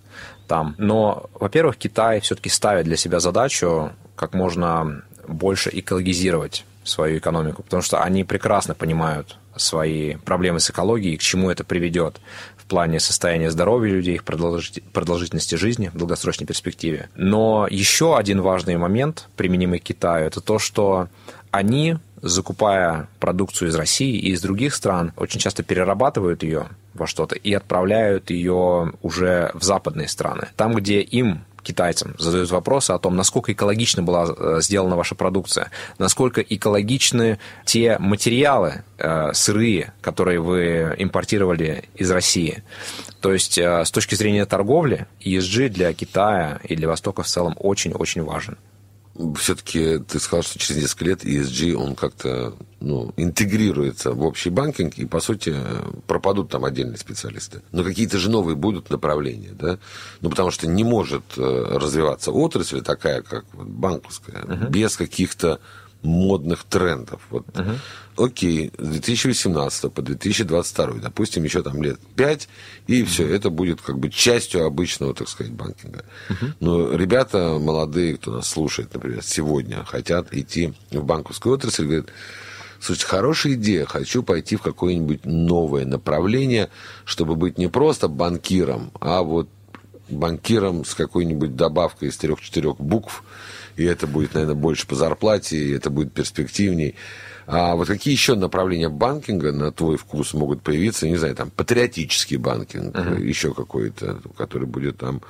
там. 0.47 0.75
Но, 0.77 1.29
во-первых, 1.33 1.77
Китай 1.77 2.21
все-таки 2.21 2.49
ставит 2.49 2.85
для 2.85 2.95
себя 2.95 3.19
задачу 3.19 3.91
как 4.15 4.33
можно 4.33 5.03
больше 5.27 5.69
экологизировать 5.73 6.65
свою 6.83 7.17
экономику, 7.17 7.63
потому 7.63 7.81
что 7.81 8.01
они 8.01 8.23
прекрасно 8.23 8.75
понимают 8.75 9.37
свои 9.55 10.15
проблемы 10.15 10.59
с 10.59 10.69
экологией, 10.69 11.17
к 11.17 11.21
чему 11.21 11.49
это 11.49 11.63
приведет 11.63 12.19
плане 12.73 12.99
состояния 12.99 13.51
здоровья 13.51 13.93
людей, 13.93 14.15
их 14.15 14.23
продолжительности 14.23 15.53
жизни 15.53 15.91
в 15.93 15.97
долгосрочной 15.97 16.47
перспективе. 16.47 17.07
Но 17.15 17.67
еще 17.69 18.17
один 18.17 18.41
важный 18.41 18.77
момент, 18.77 19.29
применимый 19.37 19.77
к 19.77 19.83
Китаю, 19.83 20.25
это 20.25 20.41
то, 20.41 20.57
что 20.57 21.07
они, 21.51 21.97
закупая 22.23 23.09
продукцию 23.19 23.69
из 23.69 23.75
России 23.75 24.17
и 24.17 24.31
из 24.31 24.41
других 24.41 24.73
стран, 24.73 25.13
очень 25.17 25.39
часто 25.39 25.61
перерабатывают 25.61 26.41
ее 26.41 26.65
во 26.95 27.05
что-то 27.05 27.35
и 27.35 27.53
отправляют 27.53 28.31
ее 28.31 28.93
уже 29.03 29.51
в 29.53 29.61
западные 29.61 30.07
страны. 30.07 30.47
Там, 30.55 30.73
где 30.73 30.99
им 30.99 31.45
китайцам 31.63 32.15
задают 32.19 32.51
вопросы 32.51 32.91
о 32.91 32.99
том, 32.99 33.15
насколько 33.15 33.51
экологично 33.51 34.03
была 34.03 34.27
э, 34.27 34.59
сделана 34.61 34.95
ваша 34.95 35.15
продукция, 35.15 35.71
насколько 35.97 36.41
экологичны 36.41 37.39
те 37.65 37.97
материалы 37.99 38.83
э, 38.97 39.33
сырые, 39.33 39.93
которые 40.01 40.39
вы 40.39 40.95
импортировали 40.97 41.85
из 41.95 42.11
России. 42.11 42.63
То 43.21 43.33
есть 43.33 43.57
э, 43.57 43.85
с 43.85 43.91
точки 43.91 44.15
зрения 44.15 44.45
торговли 44.45 45.07
ESG 45.21 45.69
для 45.69 45.93
Китая 45.93 46.59
и 46.63 46.75
для 46.75 46.87
Востока 46.87 47.23
в 47.23 47.27
целом 47.27 47.55
очень-очень 47.59 48.23
важен 48.23 48.57
все-таки 49.37 49.99
ты 49.99 50.19
сказал, 50.19 50.43
что 50.43 50.57
через 50.57 50.81
несколько 50.81 51.05
лет 51.05 51.23
ESG, 51.23 51.73
он 51.73 51.95
как-то 51.95 52.55
ну, 52.79 53.13
интегрируется 53.15 54.11
в 54.11 54.23
общий 54.23 54.49
банкинг, 54.49 54.97
и, 54.97 55.05
по 55.05 55.19
сути, 55.19 55.55
пропадут 56.07 56.49
там 56.49 56.65
отдельные 56.65 56.97
специалисты. 56.97 57.61
Но 57.71 57.83
какие-то 57.83 58.17
же 58.17 58.29
новые 58.29 58.55
будут 58.55 58.89
направления, 58.89 59.51
да? 59.51 59.77
Ну, 60.21 60.29
потому 60.29 60.49
что 60.49 60.67
не 60.67 60.83
может 60.83 61.23
э, 61.37 61.41
развиваться 61.41 62.31
отрасль 62.31 62.81
такая, 62.81 63.21
как 63.21 63.45
банковская, 63.53 64.41
uh-huh. 64.41 64.69
без 64.69 64.97
каких-то 64.97 65.59
модных 66.03 66.63
трендов. 66.65 67.21
Вот, 67.29 67.47
uh-huh. 67.47 67.77
Окей, 68.17 68.71
с 68.77 68.87
2018 68.87 69.91
по 69.91 70.01
2022, 70.01 70.93
допустим, 71.01 71.43
еще 71.43 71.63
там 71.63 71.81
лет 71.81 71.99
5, 72.15 72.49
и 72.87 73.01
uh-huh. 73.01 73.05
все, 73.05 73.27
это 73.27 73.49
будет 73.49 73.81
как 73.81 73.97
бы 73.97 74.09
частью 74.09 74.65
обычного, 74.65 75.13
так 75.13 75.29
сказать, 75.29 75.53
банкинга. 75.53 76.03
Uh-huh. 76.29 76.53
Но 76.59 76.93
ребята 76.93 77.57
молодые, 77.59 78.17
кто 78.17 78.31
нас 78.31 78.47
слушает, 78.47 78.93
например, 78.93 79.23
сегодня 79.23 79.83
хотят 79.83 80.33
идти 80.33 80.73
в 80.91 81.03
банковскую 81.03 81.55
отрасль, 81.55 81.85
говорят, 81.85 82.07
Слушайте, 82.79 83.07
хорошая 83.07 83.53
идея. 83.53 83.85
Хочу 83.85 84.23
пойти 84.23 84.57
в 84.57 84.61
какое-нибудь 84.61 85.23
новое 85.23 85.85
направление, 85.85 86.69
чтобы 87.05 87.37
быть 87.37 87.57
не 87.57 87.69
просто 87.69 88.09
банкиром, 88.09 88.91
а 88.99 89.23
вот 89.23 89.47
банкиром 90.09 90.83
с 90.83 90.93
какой-нибудь 90.93 91.55
добавкой 91.55 92.09
из 92.09 92.17
трех-четырех 92.17 92.77
букв, 92.77 93.23
и 93.75 93.83
это 93.83 94.07
будет, 94.07 94.33
наверное, 94.33 94.55
больше 94.55 94.87
по 94.87 94.95
зарплате, 94.95 95.57
и 95.57 95.71
это 95.71 95.89
будет 95.89 96.13
перспективней. 96.13 96.95
А 97.45 97.75
вот 97.75 97.87
какие 97.87 98.13
еще 98.13 98.35
направления 98.35 98.89
банкинга 98.89 99.51
на 99.51 99.71
твой 99.71 99.97
вкус 99.97 100.33
могут 100.33 100.61
появиться? 100.61 101.07
Не 101.07 101.17
знаю, 101.17 101.35
там 101.35 101.49
патриотический 101.49 102.37
банкинг, 102.37 102.95
uh-huh. 102.95 103.21
еще 103.21 103.53
какой-то, 103.53 104.21
который 104.37 104.67
будет 104.67 104.97
там 104.97 105.21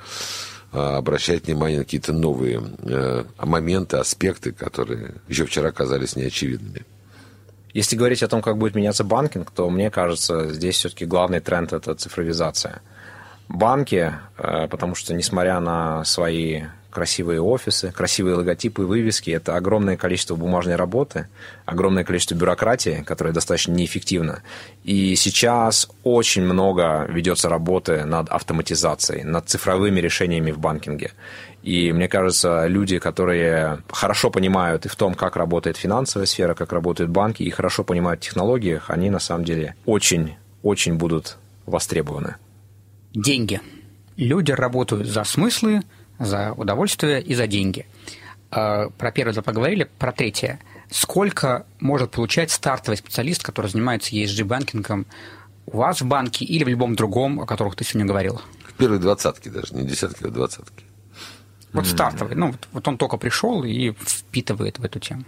а, 0.72 0.98
обращать 0.98 1.46
внимание 1.46 1.78
на 1.78 1.84
какие-то 1.84 2.12
новые 2.12 2.62
э, 2.82 3.24
моменты, 3.38 3.96
аспекты, 3.96 4.52
которые 4.52 5.14
еще 5.28 5.46
вчера 5.46 5.70
казались 5.72 6.16
неочевидными. 6.16 6.84
Если 7.72 7.96
говорить 7.96 8.22
о 8.22 8.28
том, 8.28 8.42
как 8.42 8.58
будет 8.58 8.76
меняться 8.76 9.02
банкинг, 9.02 9.50
то 9.50 9.68
мне 9.68 9.90
кажется, 9.90 10.52
здесь 10.52 10.76
все-таки 10.76 11.06
главный 11.06 11.40
тренд– 11.40 11.72
это 11.72 11.94
цифровизация. 11.94 12.82
Банки, 13.48 14.14
э, 14.36 14.68
потому 14.68 14.94
что, 14.94 15.14
несмотря 15.14 15.60
на 15.60 16.04
свои 16.04 16.62
красивые 16.94 17.42
офисы, 17.42 17.92
красивые 17.92 18.36
логотипы 18.36 18.82
и 18.82 18.86
вывески. 18.86 19.30
Это 19.30 19.56
огромное 19.56 19.96
количество 19.96 20.36
бумажной 20.36 20.76
работы, 20.76 21.26
огромное 21.66 22.04
количество 22.04 22.34
бюрократии, 22.34 23.02
которая 23.06 23.34
достаточно 23.34 23.72
неэффективна. 23.72 24.42
И 24.84 25.16
сейчас 25.16 25.90
очень 26.04 26.42
много 26.42 27.06
ведется 27.10 27.48
работы 27.48 28.04
над 28.04 28.28
автоматизацией, 28.30 29.24
над 29.24 29.48
цифровыми 29.48 30.00
решениями 30.00 30.52
в 30.52 30.58
банкинге. 30.58 31.12
И 31.62 31.92
мне 31.92 32.08
кажется, 32.08 32.66
люди, 32.66 32.98
которые 32.98 33.82
хорошо 33.90 34.30
понимают 34.30 34.86
и 34.86 34.88
в 34.88 34.96
том, 34.96 35.14
как 35.14 35.36
работает 35.36 35.76
финансовая 35.76 36.26
сфера, 36.26 36.54
как 36.54 36.72
работают 36.72 37.10
банки, 37.10 37.42
и 37.42 37.50
хорошо 37.50 37.84
понимают 37.84 38.20
в 38.20 38.24
технологиях, 38.24 38.90
они 38.90 39.10
на 39.10 39.18
самом 39.18 39.44
деле 39.44 39.74
очень-очень 39.86 40.94
будут 40.94 41.38
востребованы. 41.66 42.36
Деньги. 43.14 43.60
Люди 44.16 44.52
работают 44.52 45.08
за 45.08 45.24
смыслы, 45.24 45.82
за 46.24 46.52
удовольствие 46.52 47.22
и 47.22 47.34
за 47.34 47.46
деньги. 47.46 47.86
А, 48.50 48.90
про 48.90 49.10
первое 49.12 49.34
поговорили, 49.42 49.88
про 49.98 50.12
третье. 50.12 50.60
Сколько 50.90 51.66
может 51.80 52.12
получать 52.12 52.50
стартовый 52.50 52.96
специалист, 52.96 53.42
который 53.42 53.68
занимается 53.68 54.14
ESG-банкингом 54.14 55.06
у 55.66 55.78
вас 55.78 56.00
в 56.00 56.06
банке 56.06 56.44
или 56.44 56.62
в 56.64 56.68
любом 56.68 56.94
другом, 56.94 57.40
о 57.40 57.46
которых 57.46 57.74
ты 57.76 57.84
сегодня 57.84 58.06
говорил? 58.06 58.40
В 58.68 58.74
первой 58.74 58.98
двадцатке 58.98 59.50
даже, 59.50 59.74
не 59.74 59.86
десятки, 59.86 60.24
а 60.24 60.28
двадцатки. 60.28 60.84
Вот 61.72 61.86
стартовый. 61.86 62.36
Ну, 62.36 62.54
вот 62.72 62.86
он 62.86 62.96
только 62.96 63.16
пришел 63.16 63.64
и 63.64 63.90
впитывает 63.90 64.78
в 64.78 64.84
эту 64.84 65.00
тему. 65.00 65.24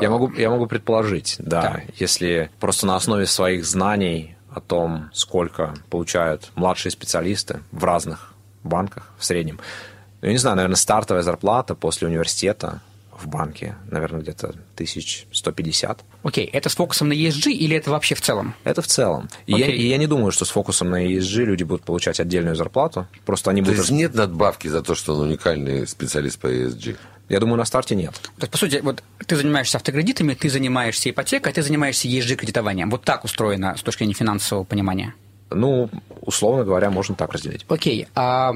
Я 0.00 0.10
могу, 0.10 0.32
я 0.32 0.50
могу 0.50 0.66
предположить, 0.66 1.36
да, 1.38 1.62
да, 1.62 1.82
если 1.96 2.50
просто 2.58 2.86
на 2.86 2.96
основе 2.96 3.26
своих 3.26 3.66
знаний 3.66 4.36
о 4.50 4.60
том, 4.60 5.10
сколько 5.12 5.74
получают 5.90 6.50
младшие 6.54 6.90
специалисты 6.90 7.60
в 7.70 7.84
разных 7.84 8.32
банках 8.64 9.12
в 9.18 9.24
среднем, 9.24 9.60
я 10.22 10.32
не 10.32 10.38
знаю, 10.38 10.56
наверное, 10.56 10.76
стартовая 10.76 11.22
зарплата 11.22 11.74
после 11.74 12.08
университета 12.08 12.80
в 13.18 13.26
банке, 13.26 13.74
наверное, 13.90 14.20
где-то 14.20 14.48
1150. 14.74 16.04
Окей, 16.22 16.46
okay. 16.46 16.50
это 16.52 16.68
с 16.68 16.76
фокусом 16.76 17.08
на 17.08 17.12
ESG 17.12 17.50
или 17.50 17.76
это 17.76 17.90
вообще 17.90 18.14
в 18.14 18.20
целом? 18.20 18.54
Это 18.64 18.80
в 18.80 18.86
целом. 18.86 19.28
И, 19.46 19.54
okay. 19.54 19.58
я, 19.58 19.66
и 19.66 19.86
я 19.86 19.96
не 19.96 20.06
думаю, 20.06 20.30
что 20.30 20.44
с 20.44 20.50
фокусом 20.50 20.90
на 20.90 21.04
ESG 21.04 21.44
люди 21.44 21.64
будут 21.64 21.82
получать 21.82 22.20
отдельную 22.20 22.54
зарплату. 22.54 23.06
Просто 23.26 23.50
они 23.50 23.60
то 23.60 23.66
будут... 23.66 23.78
есть 23.80 23.90
нет 23.90 24.14
надбавки 24.14 24.68
за 24.68 24.82
то, 24.82 24.94
что 24.94 25.14
он 25.14 25.22
уникальный 25.28 25.86
специалист 25.86 26.38
по 26.38 26.46
ESG? 26.46 26.96
Я 27.28 27.40
думаю, 27.40 27.58
на 27.58 27.64
старте 27.64 27.94
нет. 27.94 28.12
То 28.12 28.42
есть, 28.42 28.52
по 28.52 28.58
сути, 28.58 28.80
вот 28.82 29.02
ты 29.26 29.36
занимаешься 29.36 29.76
автокредитами, 29.76 30.34
ты 30.34 30.48
занимаешься 30.48 31.10
ипотекой, 31.10 31.52
а 31.52 31.54
ты 31.54 31.62
занимаешься 31.62 32.08
ESG-кредитованием. 32.08 32.88
Вот 32.88 33.02
так 33.02 33.24
устроено 33.24 33.76
с 33.76 33.82
точки 33.82 34.00
зрения 34.00 34.14
финансового 34.14 34.64
понимания. 34.64 35.14
Ну, 35.50 35.90
условно 36.20 36.64
говоря, 36.64 36.90
можно 36.90 37.14
так 37.14 37.32
разделить. 37.32 37.64
Окей. 37.68 38.06
А 38.14 38.52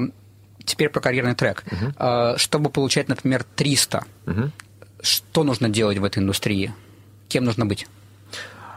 теперь 0.65 0.89
про 0.89 0.99
карьерный 1.01 1.35
трек. 1.35 1.63
Угу. 1.71 2.37
Чтобы 2.37 2.69
получать, 2.69 3.07
например, 3.07 3.43
300, 3.55 4.03
угу. 4.25 4.51
что 5.01 5.43
нужно 5.43 5.69
делать 5.69 5.97
в 5.97 6.03
этой 6.03 6.19
индустрии? 6.19 6.73
Кем 7.27 7.45
нужно 7.45 7.65
быть? 7.65 7.87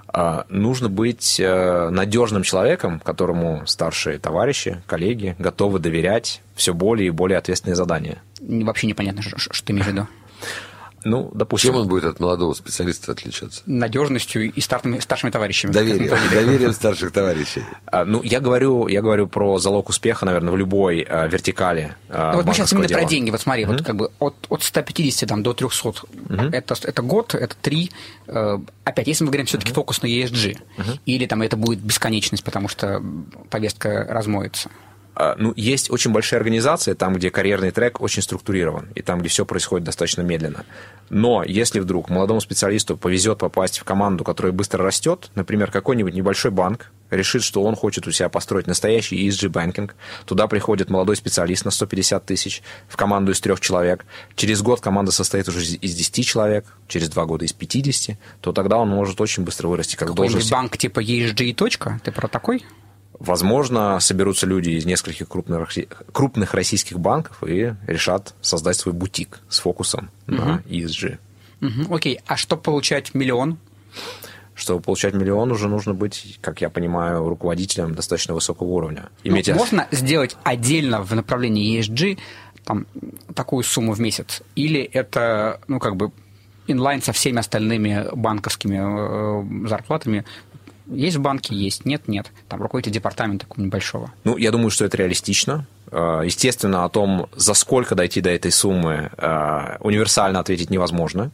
А, 0.09 0.47
нужно 0.49 0.89
быть 0.89 1.39
э, 1.39 1.91
надежным 1.91 2.43
человеком, 2.43 3.01
которому 3.01 3.67
старшие 3.67 4.19
товарищи, 4.19 4.83
коллеги 4.87 5.37
готовы 5.39 5.79
доверять 5.79 6.41
все 6.55 6.73
более 6.73 7.09
и 7.09 7.11
более 7.11 7.37
ответственные 7.37 7.77
задания. 7.77 8.23
Вообще 8.41 8.87
непонятно, 8.87 9.21
что, 9.21 9.39
что 9.39 9.63
ты 9.63 9.73
имеешь 9.75 9.87
в 9.87 9.91
виду. 9.91 10.07
Ну, 11.07 11.31
допустим. 11.33 11.71
Чем 11.71 11.81
он 11.83 11.89
будет 11.89 12.05
от 12.05 12.19
молодого 12.19 12.53
специалиста 12.53 13.13
отличаться? 13.13 13.63
Надежностью 13.67 14.53
и 14.53 14.61
старшими, 14.61 14.99
старшими 14.99 15.31
товарищами. 15.31 15.71
Доверием, 15.71 16.17
доверием 16.31 16.73
старших 16.73 17.13
товарищей. 17.13 17.63
А, 17.87 18.05
ну, 18.05 18.23
я 18.25 18.41
говорю, 18.41 18.89
я 18.89 19.03
говорю 19.03 19.29
про 19.29 19.59
залог 19.59 19.89
успеха, 19.89 20.27
наверное, 20.27 20.53
в 20.53 20.57
любой 20.57 21.07
а, 21.09 21.29
вертикали. 21.29 21.95
А, 22.09 22.33
ну, 22.33 22.39
вот 22.39 22.47
мы 22.47 22.55
сейчас 22.55 22.73
именно 22.73 22.89
дела. 22.89 22.99
про 22.99 23.09
деньги. 23.09 23.31
Вот 23.31 23.41
смотри, 23.41 23.63
mm-hmm. 23.63 23.69
вот 23.69 23.83
как 23.85 23.97
бы 23.97 24.11
от, 24.19 24.35
от 24.49 24.65
150 24.65 25.29
там, 25.29 25.45
до 25.45 25.55
300 25.55 25.89
mm-hmm. 25.89 26.51
это, 26.53 26.75
это 26.83 27.03
год, 27.03 27.37
это 27.37 27.55
три. 27.63 27.93
Э, 28.27 28.59
опять, 28.83 29.07
если 29.07 29.23
мы 29.23 29.31
говорим 29.31 29.47
все-таки 29.47 29.71
mm-hmm. 29.71 29.75
фокус 29.77 30.03
на 30.03 30.07
ESG, 30.07 30.59
mm-hmm. 30.77 30.99
или 31.07 31.27
там 31.27 31.43
это 31.43 31.57
будет 31.57 31.79
бесконечность, 31.79 32.43
потому 32.43 32.67
что 32.67 33.01
повестка 33.49 34.07
размоется. 34.11 34.71
А, 35.19 35.35
ну, 35.39 35.55
есть 35.57 35.91
очень 35.91 36.13
большие 36.13 36.37
организации, 36.37 36.93
там, 36.93 37.15
где 37.15 37.31
карьерный 37.31 37.71
трек 37.71 38.03
очень 38.03 38.21
структурирован, 38.21 38.91
и 38.95 39.01
там, 39.01 39.21
где 39.21 39.31
все 39.31 39.47
происходит 39.47 39.87
достаточно 39.87 40.21
медленно. 40.21 40.67
Но 41.09 41.43
если 41.43 41.81
вдруг 41.81 42.11
молодому 42.11 42.43
специалисту 42.43 42.99
повезет 42.99 43.39
попасть 43.39 43.79
в 43.79 43.85
команду, 43.85 44.25
которая 44.25 44.53
быстро 44.53 44.85
растет, 44.85 45.31
например, 45.35 45.71
какой-нибудь 45.71 46.13
небольшой 46.13 46.51
банк, 46.51 46.91
решит, 47.09 47.43
что 47.43 47.63
он 47.63 47.77
хочет 47.77 48.07
у 48.07 48.11
себя 48.11 48.29
построить 48.29 48.67
настоящий 48.67 49.27
ESG 49.27 49.49
банкинг, 49.49 49.95
туда 50.27 50.49
приходит 50.49 50.91
молодой 50.91 51.17
специалист 51.17 51.65
на 51.65 51.71
150 51.71 52.27
тысяч 52.27 52.63
в 52.87 52.99
команду 52.99 53.33
из 53.33 53.41
трех 53.41 53.59
человек, 53.61 54.05
через 54.35 54.61
год 54.61 54.83
команда 54.83 55.13
состоит 55.13 55.49
уже 55.49 55.65
из 55.65 55.95
10 55.95 56.27
человек, 56.27 56.67
через 56.89 57.09
два 57.09 57.25
года 57.25 57.47
из 57.47 57.55
50, 57.55 58.19
то 58.43 58.53
тогда 58.53 58.77
он 58.77 58.91
может 58.91 59.19
очень 59.23 59.45
быстро 59.45 59.69
вырасти 59.69 59.97
как 59.97 60.13
должность. 60.13 60.51
банк 60.51 60.77
типа 60.77 61.01
ESG 61.01 61.45
и 61.45 61.55
точка? 61.55 62.01
Ты 62.05 62.13
про 62.13 62.29
такой? 62.29 62.67
Возможно, 63.19 63.99
соберутся 64.01 64.47
люди 64.47 64.71
из 64.71 64.85
нескольких 64.85 65.29
крупных, 65.29 65.71
крупных 66.13 66.55
российских 66.55 66.99
банков 66.99 67.43
и 67.47 67.75
решат 67.87 68.35
создать 68.41 68.77
свой 68.77 68.95
бутик 68.95 69.41
с 69.49 69.61
фокусом 69.61 70.11
угу. 70.27 70.37
на 70.37 70.63
ESG. 70.67 71.19
Угу. 71.63 71.95
Окей, 71.95 72.21
а 72.27 72.37
чтобы 72.37 72.63
получать 72.63 73.15
миллион? 73.15 73.59
Чтобы 74.55 74.81
получать 74.81 75.15
миллион, 75.15 75.53
уже 75.53 75.69
нужно 75.69 75.95
быть, 75.95 76.39
как 76.41 76.61
я 76.61 76.71
понимаю, 76.71 77.29
руководителем 77.29 77.95
достаточно 77.95 78.35
высокого 78.35 78.69
уровня. 78.69 79.11
Ну, 79.23 79.33
Иметь... 79.33 79.49
Ну, 79.49 79.55
можно 79.55 79.87
сделать 79.91 80.37
отдельно 80.45 81.03
в 81.03 81.15
направлении 81.15 81.79
ESG 81.79 82.19
там, 82.65 82.87
такую 83.35 83.65
сумму 83.65 83.93
в 83.93 84.01
месяц? 84.01 84.43
Или 84.55 84.81
это, 84.81 85.61
ну, 85.69 85.79
как 85.79 85.97
бы, 85.97 86.11
инлайн 86.67 87.03
со 87.03 87.13
всеми 87.13 87.39
остальными 87.39 88.07
банковскими 88.13 89.65
э, 89.65 89.69
зарплатами 89.69 90.25
есть 90.89 91.17
в 91.17 91.21
банке, 91.21 91.55
есть, 91.55 91.85
нет, 91.85 92.09
нет. 92.09 92.31
Там 92.49 92.63
руководитель 92.63 92.93
департамента 92.93 93.47
такого 93.47 93.65
небольшого. 93.65 94.13
Ну, 94.25 94.37
я 94.37 94.51
думаю, 94.51 94.71
что 94.71 94.85
это 94.85 94.97
реалистично. 94.97 95.67
Э, 95.91 96.23
естественно, 96.25 96.85
о 96.85 96.89
том, 96.89 97.29
за 97.37 97.55
сколько 97.55 97.95
дойти 97.95 98.21
до 98.21 98.31
этой 98.31 98.53
суммы, 98.53 99.11
э, 99.17 99.77
универсально 99.81 100.41
ответить 100.41 100.71
невозможно. 100.71 101.31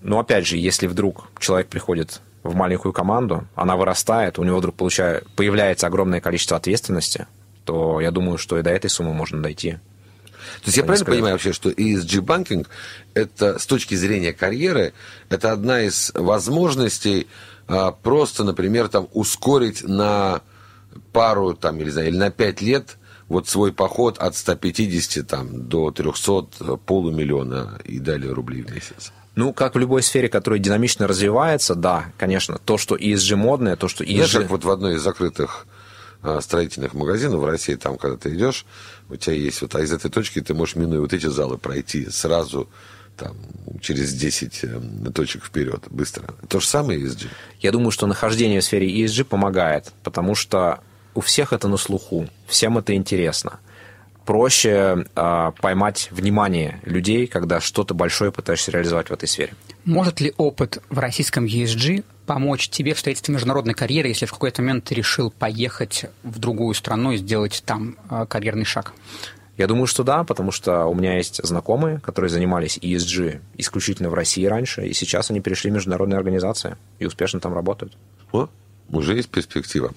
Но, 0.00 0.18
опять 0.18 0.46
же, 0.46 0.56
если 0.56 0.86
вдруг 0.86 1.28
человек 1.38 1.68
приходит 1.68 2.20
в 2.42 2.54
маленькую 2.54 2.92
команду, 2.92 3.46
она 3.54 3.76
вырастает, 3.76 4.38
у 4.38 4.44
него 4.44 4.58
вдруг 4.58 4.74
получает, 4.74 5.28
появляется 5.36 5.86
огромное 5.86 6.20
количество 6.20 6.56
ответственности, 6.56 7.26
то 7.64 8.00
я 8.00 8.10
думаю, 8.10 8.38
что 8.38 8.58
и 8.58 8.62
до 8.62 8.70
этой 8.70 8.90
суммы 8.90 9.14
можно 9.14 9.40
дойти. 9.40 9.78
То 10.62 10.66
есть 10.66 10.76
я 10.76 10.82
правильно 10.82 11.04
сказать. 11.04 11.18
понимаю 11.18 11.34
вообще, 11.34 11.52
что 11.52 11.70
ESG 11.70 12.20
банкинг 12.20 12.68
это 13.14 13.60
с 13.60 13.66
точки 13.66 13.94
зрения 13.94 14.32
карьеры, 14.32 14.92
это 15.28 15.52
одна 15.52 15.82
из 15.82 16.10
возможностей 16.14 17.28
а, 17.28 17.51
просто, 18.02 18.44
например, 18.44 18.88
там 18.88 19.08
ускорить 19.12 19.82
на 19.82 20.42
пару 21.12 21.54
там, 21.54 21.80
или, 21.80 21.90
знаю, 21.90 22.08
или 22.08 22.16
на 22.16 22.30
пять 22.30 22.60
лет 22.60 22.98
вот 23.28 23.48
свой 23.48 23.72
поход 23.72 24.18
от 24.18 24.36
150 24.36 25.26
там, 25.26 25.68
до 25.68 25.90
300 25.90 26.76
полумиллиона 26.84 27.80
и 27.84 27.98
далее 27.98 28.32
рублей 28.32 28.62
в 28.62 28.70
месяц. 28.70 29.12
Ну, 29.34 29.54
как 29.54 29.74
в 29.74 29.78
любой 29.78 30.02
сфере, 30.02 30.28
которая 30.28 30.60
динамично 30.60 31.06
развивается, 31.06 31.74
да, 31.74 32.12
конечно, 32.18 32.58
то, 32.62 32.76
что 32.76 32.96
ESG 32.96 33.36
модное, 33.36 33.76
то, 33.76 33.88
что 33.88 34.04
ESG... 34.04 34.14
Знаешь, 34.14 34.32
как 34.32 34.50
вот 34.50 34.64
в 34.64 34.70
одной 34.70 34.96
из 34.96 35.02
закрытых 35.02 35.66
а, 36.22 36.40
строительных 36.42 36.92
магазинов 36.92 37.40
в 37.40 37.46
России, 37.46 37.74
там, 37.76 37.96
когда 37.96 38.18
ты 38.18 38.34
идешь, 38.34 38.66
у 39.08 39.16
тебя 39.16 39.34
есть 39.34 39.62
вот, 39.62 39.74
а 39.74 39.80
из 39.80 39.92
этой 39.92 40.10
точки 40.10 40.42
ты 40.42 40.52
можешь, 40.52 40.76
минуя 40.76 41.00
вот 41.00 41.14
эти 41.14 41.26
залы, 41.26 41.56
пройти 41.56 42.10
сразу 42.10 42.68
там, 43.16 43.36
через 43.80 44.12
10 44.12 44.60
э, 44.62 44.80
точек 45.14 45.44
вперед, 45.44 45.84
быстро. 45.90 46.34
То 46.48 46.60
же 46.60 46.66
самое 46.66 47.00
ESG? 47.00 47.28
Я 47.60 47.72
думаю, 47.72 47.90
что 47.90 48.06
нахождение 48.06 48.60
в 48.60 48.64
сфере 48.64 48.88
ESG 48.88 49.24
помогает, 49.24 49.92
потому 50.02 50.34
что 50.34 50.80
у 51.14 51.20
всех 51.20 51.52
это 51.52 51.68
на 51.68 51.76
слуху, 51.76 52.28
всем 52.46 52.78
это 52.78 52.94
интересно. 52.94 53.60
Проще 54.24 55.04
э, 55.16 55.52
поймать 55.60 56.08
внимание 56.12 56.80
людей, 56.84 57.26
когда 57.26 57.60
что-то 57.60 57.92
большое 57.92 58.30
пытаешься 58.30 58.70
реализовать 58.70 59.10
в 59.10 59.12
этой 59.12 59.28
сфере. 59.28 59.54
Может 59.84 60.20
ли 60.20 60.32
опыт 60.36 60.80
в 60.90 60.98
российском 60.98 61.44
ESG 61.44 62.04
помочь 62.24 62.68
тебе 62.68 62.94
в 62.94 63.00
строительстве 63.00 63.34
международной 63.34 63.74
карьеры, 63.74 64.08
если 64.08 64.26
в 64.26 64.32
какой-то 64.32 64.62
момент 64.62 64.84
ты 64.84 64.94
решил 64.94 65.32
поехать 65.32 66.06
в 66.22 66.38
другую 66.38 66.74
страну 66.74 67.12
и 67.12 67.16
сделать 67.16 67.62
там 67.66 67.96
э, 68.10 68.26
карьерный 68.28 68.64
шаг? 68.64 68.92
Я 69.56 69.66
думаю, 69.66 69.86
что 69.86 70.02
да, 70.02 70.24
потому 70.24 70.50
что 70.50 70.86
у 70.86 70.94
меня 70.94 71.16
есть 71.16 71.44
знакомые, 71.44 72.00
которые 72.00 72.30
занимались 72.30 72.78
ESG 72.78 73.40
исключительно 73.58 74.08
в 74.08 74.14
России 74.14 74.46
раньше, 74.46 74.86
и 74.86 74.94
сейчас 74.94 75.30
они 75.30 75.40
перешли 75.40 75.70
в 75.70 75.74
международные 75.74 76.16
организации 76.16 76.76
и 76.98 77.06
успешно 77.06 77.38
там 77.38 77.52
работают. 77.52 77.96
О, 78.32 78.48
уже 78.90 79.16
есть 79.16 79.28
перспектива. 79.28 79.92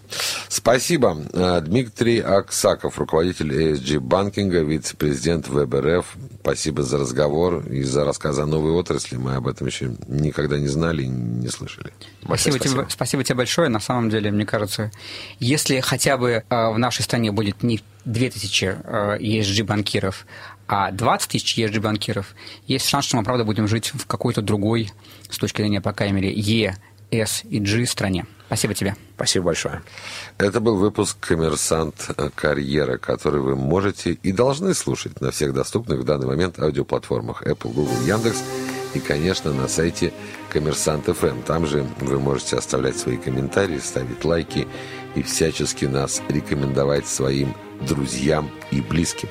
Спасибо. 0.47 1.17
Э, 1.33 1.61
Дмитрий 1.61 2.19
Аксаков, 2.19 2.97
руководитель 2.97 3.51
ESG 3.51 3.99
банкинга, 3.99 4.61
вице-президент 4.61 5.47
ВБРФ. 5.47 6.15
Спасибо 6.41 6.83
за 6.83 6.97
разговор 6.97 7.67
и 7.67 7.83
за 7.83 8.05
рассказ 8.05 8.38
о 8.39 8.45
новой 8.45 8.71
отрасли. 8.71 9.17
Мы 9.17 9.36
об 9.36 9.47
этом 9.47 9.67
еще 9.67 9.95
никогда 10.07 10.57
не 10.57 10.67
знали 10.67 11.03
и 11.03 11.07
не 11.07 11.49
слышали. 11.49 11.91
Спасибо, 12.23 12.55
спасибо. 12.55 12.83
Тебе, 12.83 12.89
спасибо 12.89 13.23
тебе 13.23 13.36
большое. 13.36 13.69
На 13.69 13.79
самом 13.79 14.09
деле, 14.09 14.31
мне 14.31 14.45
кажется, 14.45 14.91
если 15.39 15.79
хотя 15.81 16.17
бы 16.17 16.43
э, 16.49 16.69
в 16.71 16.77
нашей 16.77 17.01
стране 17.01 17.31
будет 17.31 17.63
не 17.63 17.81
2000 18.05 18.65
э, 18.65 19.17
ESG-банкиров, 19.19 20.25
а 20.67 20.91
20 20.91 21.31
тысяч 21.31 21.57
ESG-банкиров, 21.57 22.27
есть 22.65 22.88
шанс, 22.88 23.05
что 23.05 23.17
мы, 23.17 23.23
правда, 23.23 23.43
будем 23.43 23.67
жить 23.67 23.91
в 23.93 24.05
какой-то 24.07 24.41
другой, 24.41 24.91
с 25.29 25.38
точки 25.38 25.61
зрения, 25.61 25.81
по 25.81 25.93
крайней 25.93 26.15
мере, 26.15 26.33
Е, 26.33 26.77
С 27.11 27.43
и 27.43 27.59
G 27.59 27.86
стране. 27.86 28.25
Спасибо 28.47 28.73
тебе. 28.73 28.95
Спасибо 29.15 29.45
большое. 29.45 29.81
Это 30.37 30.59
был 30.59 30.77
выпуск 30.77 31.17
«Коммерсант. 31.19 32.09
Карьера», 32.35 32.97
который 32.97 33.41
вы 33.41 33.55
можете 33.55 34.11
и 34.11 34.31
должны 34.31 34.73
слушать 34.73 35.19
на 35.21 35.31
всех 35.31 35.53
доступных 35.53 35.99
в 35.99 36.03
данный 36.03 36.27
момент 36.27 36.59
аудиоплатформах 36.59 37.43
Apple, 37.43 37.73
Google, 37.73 38.01
Яндекс 38.05 38.43
и, 38.93 38.99
конечно, 38.99 39.51
на 39.51 39.67
сайте 39.67 40.13
«Коммерсант 40.49 41.07
FM». 41.07 41.43
Там 41.43 41.65
же 41.65 41.85
вы 41.99 42.19
можете 42.19 42.57
оставлять 42.57 42.97
свои 42.97 43.17
комментарии, 43.17 43.79
ставить 43.79 44.23
лайки 44.23 44.67
и 45.15 45.23
всячески 45.23 45.85
нас 45.85 46.21
рекомендовать 46.29 47.07
своим 47.07 47.55
друзьям 47.81 48.49
и 48.71 48.79
близким. 48.79 49.29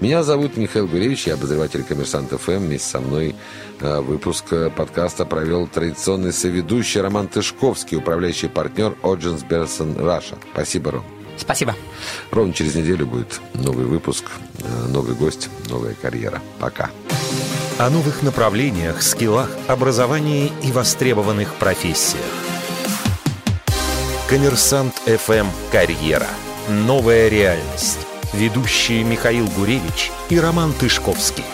Меня 0.00 0.22
зовут 0.22 0.56
Михаил 0.56 0.86
Гуревич, 0.86 1.26
я 1.26 1.34
обозреватель 1.34 1.82
«Коммерсант 1.82 2.30
ФМ». 2.30 2.52
Вместе 2.52 2.88
со 2.88 3.00
мной 3.00 3.34
э, 3.80 4.00
выпуск 4.00 4.46
подкаста 4.74 5.26
провел 5.26 5.66
традиционный 5.66 6.32
соведущий 6.32 7.02
Роман 7.02 7.28
Тышковский, 7.28 7.98
управляющий 7.98 8.48
партнер 8.48 8.96
Odgers 9.02 9.42
Berndtson 9.42 9.98
Russia. 9.98 10.38
Спасибо, 10.54 10.92
Ром. 10.92 11.04
Спасибо. 11.36 11.76
Ровно 12.30 12.54
через 12.54 12.74
неделю 12.76 13.06
будет 13.06 13.42
новый 13.52 13.84
выпуск, 13.84 14.24
э, 14.60 14.86
новый 14.88 15.14
гость, 15.14 15.50
новая 15.68 15.94
карьера. 16.00 16.40
Пока. 16.58 16.88
О 17.76 17.90
новых 17.90 18.22
направлениях, 18.22 19.02
скиллах, 19.02 19.50
образовании 19.68 20.50
и 20.62 20.72
востребованных 20.72 21.52
профессиях. 21.56 22.24
Коммерсант 24.30 24.94
ФМ 25.04 25.48
«Карьера». 25.70 26.28
Новая 26.70 27.28
реальность. 27.28 28.06
Ведущие 28.32 29.02
Михаил 29.02 29.46
Гуревич 29.48 30.12
и 30.28 30.38
Роман 30.38 30.72
Тышковский. 30.72 31.44